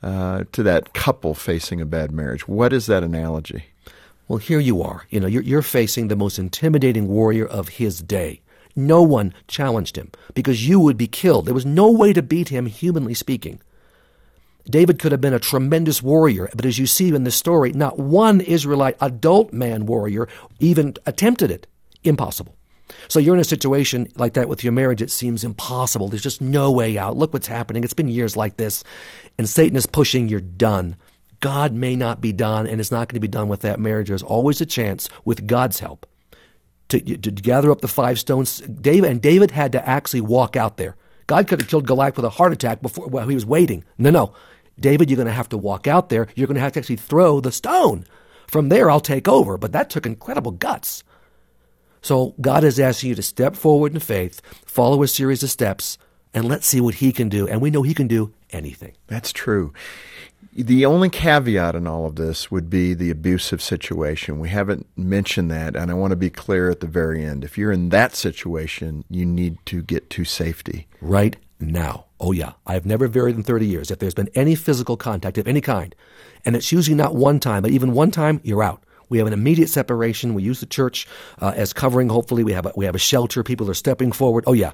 uh, 0.03 0.45
to 0.53 0.63
that 0.63 0.93
couple 0.93 1.35
facing 1.35 1.81
a 1.81 1.87
bad 1.87 2.13
marriage. 2.13 2.47
What 2.47 2.75
is 2.75 2.85
that 2.87 3.03
analogy? 3.03 3.65
Well, 4.29 4.39
here 4.39 4.61
you 4.61 4.83
are. 4.83 5.07
You 5.09 5.21
know, 5.21 5.27
you're, 5.27 5.43
you're 5.43 5.63
facing 5.63 6.09
the 6.09 6.17
most 6.17 6.39
intimidating 6.39 7.09
warrior 7.09 7.47
of 7.47 7.69
his 7.69 8.01
day. 8.01 8.43
No 8.77 9.03
one 9.03 9.33
challenged 9.49 9.97
him 9.97 10.11
because 10.35 10.69
you 10.69 10.81
would 10.81 10.99
be 10.99 11.07
killed. 11.07 11.47
There 11.47 11.55
was 11.55 11.67
no 11.67 11.91
way 11.91 12.13
to 12.13 12.23
beat 12.23 12.51
him, 12.51 12.67
humanly 12.67 13.15
speaking. 13.15 13.61
David 14.69 14.99
could 14.99 15.13
have 15.13 15.21
been 15.21 15.35
a 15.35 15.39
tremendous 15.39 16.03
warrior, 16.03 16.49
but 16.55 16.65
as 16.65 16.79
you 16.79 16.87
see 16.87 17.09
in 17.09 17.25
the 17.25 17.31
story, 17.31 17.73
not 17.73 17.99
one 17.99 18.41
Israelite 18.41 18.97
adult 19.01 19.53
man 19.53 19.87
warrior 19.87 20.29
even 20.61 20.95
attempted 21.07 21.51
it. 21.51 21.67
Impossible. 22.05 22.57
So 23.09 23.19
you're 23.19 23.35
in 23.35 23.41
a 23.41 23.45
situation 23.45 24.09
like 24.17 24.35
that 24.35 24.49
with 24.49 24.63
your 24.63 24.73
marriage. 24.73 25.03
It 25.03 25.11
seems 25.11 25.45
impossible. 25.45 26.09
There's 26.09 26.23
just 26.23 26.41
no 26.41 26.71
way 26.71 26.99
out. 26.99 27.17
Look 27.17 27.33
what's 27.33 27.47
happening. 27.47 27.85
It's 27.85 27.95
been 27.95 28.09
years 28.09 28.37
like 28.37 28.57
this. 28.57 28.85
And 29.39 29.49
Satan 29.49 29.77
is 29.77 29.87
pushing, 29.87 30.29
you're 30.29 30.41
done. 30.41 30.97
God 31.41 31.73
may 31.73 31.97
not 31.97 32.21
be 32.21 32.33
done, 32.33 32.67
and 32.67 32.81
it's 32.81 32.93
not 32.93 33.09
going 33.09 33.17
to 33.17 33.21
be 33.21 33.29
done 33.29 33.49
with 33.49 33.63
that 33.63 33.81
marriage. 33.81 34.09
There's 34.09 34.23
always 34.23 34.61
a 34.61 34.67
chance, 34.67 35.09
with 35.25 35.47
God's 35.47 35.81
help, 35.81 36.07
to, 36.89 37.01
to 37.01 37.31
gather 37.33 37.73
up 37.73 37.81
the 37.81 37.89
five 37.89 38.21
stones. 38.21 38.61
David 38.61 39.11
and 39.11 39.21
David 39.21 39.51
had 39.51 39.73
to 39.73 39.89
actually 39.89 40.21
walk 40.21 40.55
out 40.55 40.77
there. 40.77 40.97
God 41.27 41.49
could 41.49 41.61
have 41.61 41.69
killed 41.69 41.87
Goliath 41.87 42.17
with 42.17 42.25
a 42.25 42.31
heart 42.31 42.53
attack 42.53 42.81
before 42.81 43.07
while 43.07 43.27
he 43.27 43.35
was 43.35 43.47
waiting. 43.47 43.83
No, 43.99 44.11
no. 44.11 44.35
David, 44.79 45.11
you're 45.11 45.17
going 45.17 45.27
to 45.27 45.33
have 45.33 45.49
to 45.51 45.59
walk 45.59 45.87
out 45.87 46.09
there. 46.09 46.29
You're 46.35 46.47
going 46.47 46.57
to 46.57 46.61
have 46.61 46.73
to 46.73 46.81
actually 46.81 46.97
throw 46.97 47.41
the 47.41 47.53
stone. 47.53 48.05
From 48.47 48.69
there, 48.69 48.91
I'll 48.91 49.01
take 49.01 49.29
over. 49.29 49.57
But 49.57 49.73
that 49.73 49.91
took 49.91 50.07
incredible 50.07 50.53
guts. 50.53 51.05
So 52.03 52.35
God 52.41 52.65
is 52.65 52.81
asking 52.81 53.11
you 53.11 53.15
to 53.15 53.23
step 53.23 53.55
forward 53.55 53.95
in 53.95 54.01
faith, 54.01 54.43
follow 54.67 55.03
a 55.03 55.09
series 55.09 55.43
of 55.43 55.51
steps, 55.51 55.99
and 56.35 56.47
let's 56.49 56.67
see 56.67 56.81
what 56.81 56.97
He 56.97 57.13
can 57.13 57.29
do. 57.29 57.47
And 57.47 57.61
we 57.61 57.71
know 57.71 57.83
He 57.83 57.95
can 57.95 58.09
do 58.09 58.33
anything. 58.51 58.95
That's 59.07 59.33
true. 59.33 59.73
The 60.55 60.85
only 60.85 61.09
caveat 61.09 61.75
in 61.75 61.87
all 61.87 62.05
of 62.05 62.17
this 62.17 62.51
would 62.51 62.69
be 62.69 62.93
the 62.93 63.11
abusive 63.11 63.63
situation. 63.63 64.39
We 64.39 64.51
haven't 64.51 64.87
mentioned 64.97 65.51
that, 65.51 65.77
and 65.77 65.91
I 65.91 65.95
want 65.95 66.11
to 66.11 66.17
be 66.17 66.29
clear 66.29 66.69
at 66.69 66.81
the 66.81 66.87
very 66.87 67.25
end. 67.25 67.45
If 67.45 67.57
you're 67.57 67.73
in 67.73 67.89
that 67.89 68.15
situation, 68.15 69.05
you 69.09 69.25
need 69.25 69.65
to 69.67 69.83
get 69.83 70.11
to 70.11 70.25
safety. 70.25 70.89
Right 71.01 71.37
now. 71.63 72.07
Oh, 72.21 72.33
yeah. 72.33 72.53
I've 72.67 72.87
never 72.87 73.09
varied 73.09 73.37
in 73.37 73.43
30 73.43 73.67
years. 73.67 73.91
If 73.91 73.99
there's 73.99 74.15
been 74.15 74.31
any 74.35 74.55
physical 74.55 74.97
contact 74.97 75.39
of 75.39 75.49
any 75.49 75.61
kind, 75.61 75.95
and 76.45 76.57
it's 76.57 76.73
usually 76.73 76.97
not 76.97 77.15
one 77.15 77.41
time, 77.41 77.63
but 77.63 77.71
even 77.71 77.93
one 77.93 78.11
time, 78.11 78.41
you're 78.43 78.63
out. 78.63 78.83
We 79.09 79.19
have 79.19 79.27
an 79.27 79.33
immediate 79.33 79.69
separation. 79.69 80.35
We 80.35 80.43
use 80.43 80.61
the 80.61 80.67
church 80.67 81.07
uh, 81.41 81.53
as 81.55 81.73
covering. 81.73 82.09
Hopefully, 82.09 82.45
we 82.45 82.53
have 82.53 82.67
a, 82.67 82.73
we 82.77 82.87
have 82.87 82.95
a 82.95 82.99
shelter. 82.99 83.43
People 83.43 83.71
are 83.71 83.75
stepping 83.75 84.13
forward. 84.13 84.45
Oh, 84.47 84.53
yeah. 84.55 84.73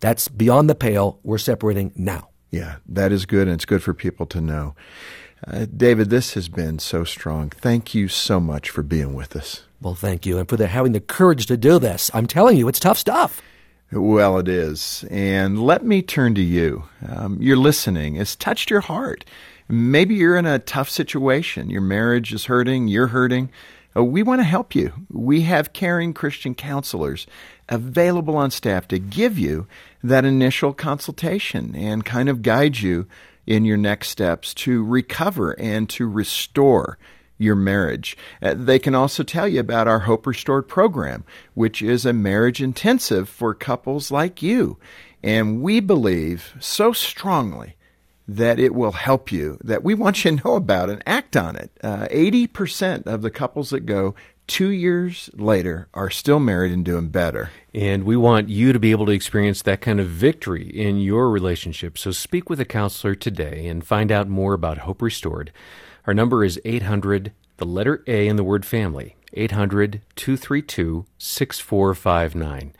That's 0.00 0.28
beyond 0.28 0.68
the 0.68 0.74
pale. 0.74 1.18
We're 1.22 1.38
separating 1.38 1.92
now. 1.96 2.28
Yeah, 2.50 2.76
that 2.88 3.12
is 3.12 3.26
good, 3.26 3.48
and 3.48 3.54
it's 3.54 3.64
good 3.64 3.82
for 3.82 3.92
people 3.92 4.26
to 4.26 4.40
know. 4.40 4.74
Uh, 5.46 5.66
David, 5.66 6.10
this 6.10 6.34
has 6.34 6.48
been 6.48 6.78
so 6.78 7.04
strong. 7.04 7.50
Thank 7.50 7.94
you 7.94 8.08
so 8.08 8.40
much 8.40 8.70
for 8.70 8.82
being 8.82 9.14
with 9.14 9.36
us. 9.36 9.64
Well, 9.80 9.94
thank 9.94 10.24
you, 10.24 10.38
and 10.38 10.48
for 10.48 10.56
the, 10.56 10.66
having 10.66 10.92
the 10.92 11.00
courage 11.00 11.46
to 11.46 11.56
do 11.56 11.78
this. 11.78 12.10
I'm 12.14 12.26
telling 12.26 12.56
you, 12.56 12.68
it's 12.68 12.80
tough 12.80 12.98
stuff. 12.98 13.42
Well, 13.92 14.38
it 14.38 14.48
is. 14.48 15.04
And 15.10 15.62
let 15.62 15.84
me 15.84 16.02
turn 16.02 16.34
to 16.34 16.42
you. 16.42 16.84
Um, 17.08 17.40
your 17.40 17.56
listening 17.56 18.16
It's 18.16 18.34
touched 18.34 18.68
your 18.70 18.80
heart. 18.80 19.24
Maybe 19.68 20.14
you're 20.14 20.36
in 20.36 20.46
a 20.46 20.58
tough 20.58 20.90
situation. 20.90 21.70
Your 21.70 21.82
marriage 21.82 22.32
is 22.32 22.46
hurting, 22.46 22.88
you're 22.88 23.08
hurting. 23.08 23.50
Uh, 23.96 24.04
we 24.04 24.22
want 24.22 24.40
to 24.40 24.44
help 24.44 24.74
you. 24.74 24.92
We 25.10 25.42
have 25.42 25.72
caring 25.72 26.14
Christian 26.14 26.54
counselors 26.54 27.26
available 27.68 28.36
on 28.36 28.50
staff 28.50 28.86
to 28.88 28.98
give 28.98 29.38
you 29.38 29.66
that 30.02 30.24
initial 30.24 30.72
consultation 30.72 31.74
and 31.74 32.04
kind 32.04 32.28
of 32.28 32.42
guide 32.42 32.78
you 32.78 33.06
in 33.46 33.64
your 33.64 33.76
next 33.76 34.08
steps 34.08 34.52
to 34.54 34.84
recover 34.84 35.52
and 35.58 35.88
to 35.90 36.06
restore 36.08 36.98
your 37.38 37.54
marriage. 37.54 38.16
Uh, 38.40 38.54
they 38.54 38.78
can 38.78 38.94
also 38.94 39.22
tell 39.22 39.46
you 39.48 39.60
about 39.60 39.88
our 39.88 40.00
Hope 40.00 40.26
Restored 40.26 40.68
program, 40.68 41.24
which 41.54 41.82
is 41.82 42.06
a 42.06 42.12
marriage 42.12 42.62
intensive 42.62 43.28
for 43.28 43.54
couples 43.54 44.10
like 44.10 44.42
you. 44.42 44.78
And 45.22 45.62
we 45.62 45.80
believe 45.80 46.54
so 46.60 46.92
strongly 46.92 47.76
that 48.28 48.58
it 48.58 48.74
will 48.74 48.92
help 48.92 49.30
you 49.30 49.58
that 49.62 49.84
we 49.84 49.94
want 49.94 50.24
you 50.24 50.36
to 50.36 50.44
know 50.44 50.54
about 50.56 50.90
and 50.90 51.02
act 51.06 51.36
on 51.36 51.56
it. 51.56 51.70
Uh, 51.82 52.06
80% 52.08 53.06
of 53.06 53.22
the 53.22 53.30
couples 53.30 53.70
that 53.70 53.86
go 53.86 54.14
two 54.46 54.68
years 54.68 55.30
later 55.34 55.88
are 55.94 56.10
still 56.10 56.40
married 56.40 56.72
and 56.72 56.84
doing 56.84 57.08
better. 57.08 57.50
And 57.74 58.04
we 58.04 58.16
want 58.16 58.48
you 58.48 58.72
to 58.72 58.78
be 58.78 58.90
able 58.90 59.06
to 59.06 59.12
experience 59.12 59.62
that 59.62 59.80
kind 59.80 60.00
of 60.00 60.08
victory 60.08 60.66
in 60.68 60.98
your 60.98 61.30
relationship. 61.30 61.98
So 61.98 62.10
speak 62.10 62.48
with 62.48 62.60
a 62.60 62.64
counselor 62.64 63.14
today 63.14 63.66
and 63.66 63.86
find 63.86 64.10
out 64.10 64.28
more 64.28 64.54
about 64.54 64.78
Hope 64.78 65.02
Restored. 65.02 65.52
Our 66.06 66.14
number 66.14 66.44
is 66.44 66.60
800, 66.64 67.32
the 67.56 67.66
letter 67.66 68.04
A 68.06 68.28
in 68.28 68.36
the 68.36 68.44
word 68.44 68.64
family, 68.64 69.16
800 69.32 70.02
232 70.14 71.04
6459. 71.18 72.72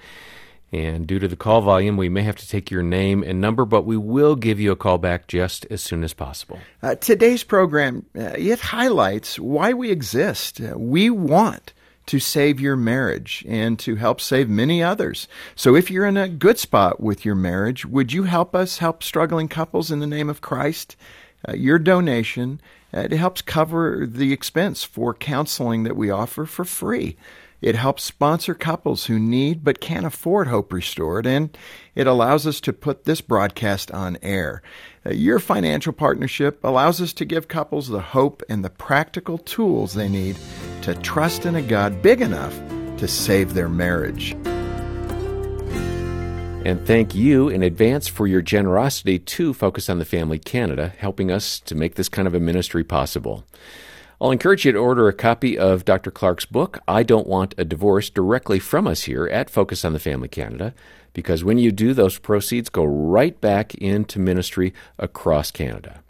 And 0.72 1.06
due 1.06 1.18
to 1.18 1.28
the 1.28 1.36
call 1.36 1.60
volume, 1.60 1.96
we 1.96 2.08
may 2.08 2.22
have 2.22 2.36
to 2.36 2.48
take 2.48 2.70
your 2.70 2.82
name 2.82 3.22
and 3.22 3.40
number, 3.40 3.64
but 3.64 3.84
we 3.84 3.96
will 3.96 4.36
give 4.36 4.60
you 4.60 4.72
a 4.72 4.76
call 4.76 4.98
back 4.98 5.26
just 5.26 5.66
as 5.70 5.80
soon 5.80 6.04
as 6.04 6.12
possible. 6.12 6.58
Uh, 6.82 6.96
today's 6.96 7.42
program 7.42 8.04
uh, 8.16 8.34
it 8.36 8.60
highlights 8.60 9.38
why 9.38 9.72
we 9.72 9.90
exist. 9.90 10.60
Uh, 10.60 10.78
we 10.78 11.08
want 11.10 11.72
to 12.06 12.20
save 12.20 12.60
your 12.60 12.76
marriage 12.76 13.44
and 13.48 13.78
to 13.80 13.96
help 13.96 14.20
save 14.20 14.48
many 14.48 14.82
others. 14.82 15.26
So 15.56 15.74
if 15.74 15.90
you're 15.90 16.06
in 16.06 16.16
a 16.16 16.28
good 16.28 16.58
spot 16.58 17.00
with 17.00 17.24
your 17.24 17.34
marriage, 17.34 17.84
would 17.84 18.12
you 18.12 18.24
help 18.24 18.54
us 18.54 18.78
help 18.78 19.02
struggling 19.02 19.48
couples 19.48 19.90
in 19.90 19.98
the 19.98 20.06
name 20.06 20.30
of 20.30 20.40
Christ? 20.40 20.96
Uh, 21.48 21.54
your 21.54 21.78
donation 21.78 22.60
uh, 22.94 23.00
it 23.00 23.12
helps 23.12 23.42
cover 23.42 24.06
the 24.06 24.32
expense 24.32 24.84
for 24.84 25.12
counseling 25.12 25.82
that 25.82 25.96
we 25.96 26.10
offer 26.10 26.46
for 26.46 26.64
free. 26.64 27.16
It 27.60 27.74
helps 27.74 28.04
sponsor 28.04 28.54
couples 28.54 29.06
who 29.06 29.18
need 29.18 29.64
but 29.64 29.80
can't 29.80 30.06
afford 30.06 30.46
Hope 30.46 30.72
Restored, 30.72 31.26
and 31.26 31.56
it 31.94 32.06
allows 32.06 32.46
us 32.46 32.60
to 32.60 32.72
put 32.72 33.04
this 33.04 33.20
broadcast 33.20 33.90
on 33.90 34.18
air. 34.22 34.62
Uh, 35.04 35.10
your 35.10 35.38
financial 35.38 35.92
partnership 35.92 36.62
allows 36.62 37.00
us 37.00 37.12
to 37.14 37.24
give 37.24 37.48
couples 37.48 37.88
the 37.88 38.00
hope 38.00 38.42
and 38.48 38.64
the 38.64 38.70
practical 38.70 39.38
tools 39.38 39.94
they 39.94 40.08
need 40.08 40.36
to 40.82 40.94
trust 40.96 41.46
in 41.46 41.54
a 41.56 41.62
God 41.62 42.02
big 42.02 42.20
enough 42.20 42.54
to 42.98 43.08
save 43.08 43.54
their 43.54 43.68
marriage. 43.68 44.36
And 46.66 46.84
thank 46.84 47.14
you 47.14 47.48
in 47.48 47.62
advance 47.62 48.08
for 48.08 48.26
your 48.26 48.42
generosity 48.42 49.20
to 49.20 49.54
Focus 49.54 49.88
on 49.88 50.00
the 50.00 50.04
Family 50.04 50.40
Canada, 50.40 50.92
helping 50.98 51.30
us 51.30 51.60
to 51.60 51.76
make 51.76 51.94
this 51.94 52.08
kind 52.08 52.26
of 52.26 52.34
a 52.34 52.40
ministry 52.40 52.82
possible. 52.82 53.44
I'll 54.20 54.32
encourage 54.32 54.64
you 54.64 54.72
to 54.72 54.78
order 54.78 55.06
a 55.06 55.12
copy 55.12 55.56
of 55.56 55.84
Dr. 55.84 56.10
Clark's 56.10 56.44
book, 56.44 56.80
I 56.88 57.04
Don't 57.04 57.28
Want 57.28 57.54
a 57.56 57.64
Divorce, 57.64 58.10
directly 58.10 58.58
from 58.58 58.88
us 58.88 59.04
here 59.04 59.28
at 59.28 59.48
Focus 59.48 59.84
on 59.84 59.92
the 59.92 60.00
Family 60.00 60.26
Canada, 60.26 60.74
because 61.12 61.44
when 61.44 61.58
you 61.58 61.70
do, 61.70 61.94
those 61.94 62.18
proceeds 62.18 62.68
go 62.68 62.84
right 62.84 63.40
back 63.40 63.76
into 63.76 64.18
ministry 64.18 64.74
across 64.98 65.52
Canada. 65.52 66.02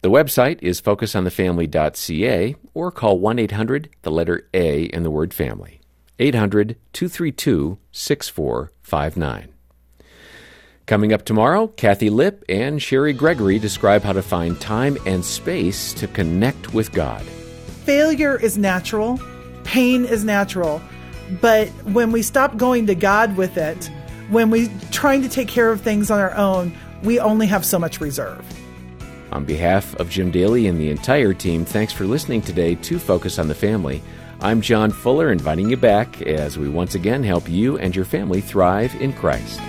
The 0.00 0.10
website 0.10 0.62
is 0.62 0.80
focusonthefamily.ca 0.80 2.56
or 2.72 2.90
call 2.90 3.18
1 3.18 3.38
800, 3.38 3.90
the 4.00 4.10
letter 4.10 4.48
A 4.54 4.84
in 4.84 5.02
the 5.02 5.10
word 5.10 5.34
family. 5.34 5.82
800 6.18 6.76
232 6.94 7.76
6459. 7.92 9.52
Coming 10.90 11.14
up 11.14 11.24
tomorrow, 11.24 11.68
Kathi 11.68 12.10
Lipp 12.10 12.44
and 12.50 12.78
Cheri 12.80 13.16
Gregory 13.16 13.58
describe 13.58 14.02
how 14.02 14.12
to 14.12 14.22
find 14.22 14.60
time 14.60 14.98
and 15.06 15.24
space 15.24 15.94
to 15.94 16.06
connect 16.06 16.74
with 16.74 16.92
God 16.92 17.24
failure 17.90 18.38
is 18.40 18.56
natural, 18.56 19.18
pain 19.64 20.04
is 20.04 20.24
natural, 20.24 20.80
but 21.40 21.66
when 21.92 22.12
we 22.12 22.22
stop 22.22 22.56
going 22.56 22.86
to 22.86 22.94
God 22.94 23.36
with 23.36 23.56
it, 23.56 23.90
when 24.28 24.48
we're 24.48 24.70
trying 24.92 25.22
to 25.22 25.28
take 25.28 25.48
care 25.48 25.72
of 25.72 25.80
things 25.80 26.08
on 26.08 26.20
our 26.20 26.32
own, 26.36 26.72
we 27.02 27.18
only 27.18 27.48
have 27.48 27.64
so 27.64 27.80
much 27.80 28.00
reserve. 28.00 28.44
On 29.32 29.44
behalf 29.44 29.92
of 29.96 30.08
Jim 30.08 30.30
Daly 30.30 30.68
and 30.68 30.78
the 30.78 30.88
entire 30.88 31.34
team, 31.34 31.64
thanks 31.64 31.92
for 31.92 32.04
listening 32.04 32.42
today 32.42 32.76
to 32.76 33.00
Focus 33.00 33.40
on 33.40 33.48
the 33.48 33.56
Family. 33.56 34.00
I'm 34.40 34.60
John 34.60 34.92
Fuller, 34.92 35.32
inviting 35.32 35.68
you 35.68 35.76
back 35.76 36.22
as 36.22 36.58
we 36.58 36.68
once 36.68 36.94
again 36.94 37.24
help 37.24 37.48
you 37.48 37.76
and 37.78 37.96
your 37.96 38.04
family 38.04 38.40
thrive 38.40 38.94
in 39.00 39.12
Christ. 39.14 39.60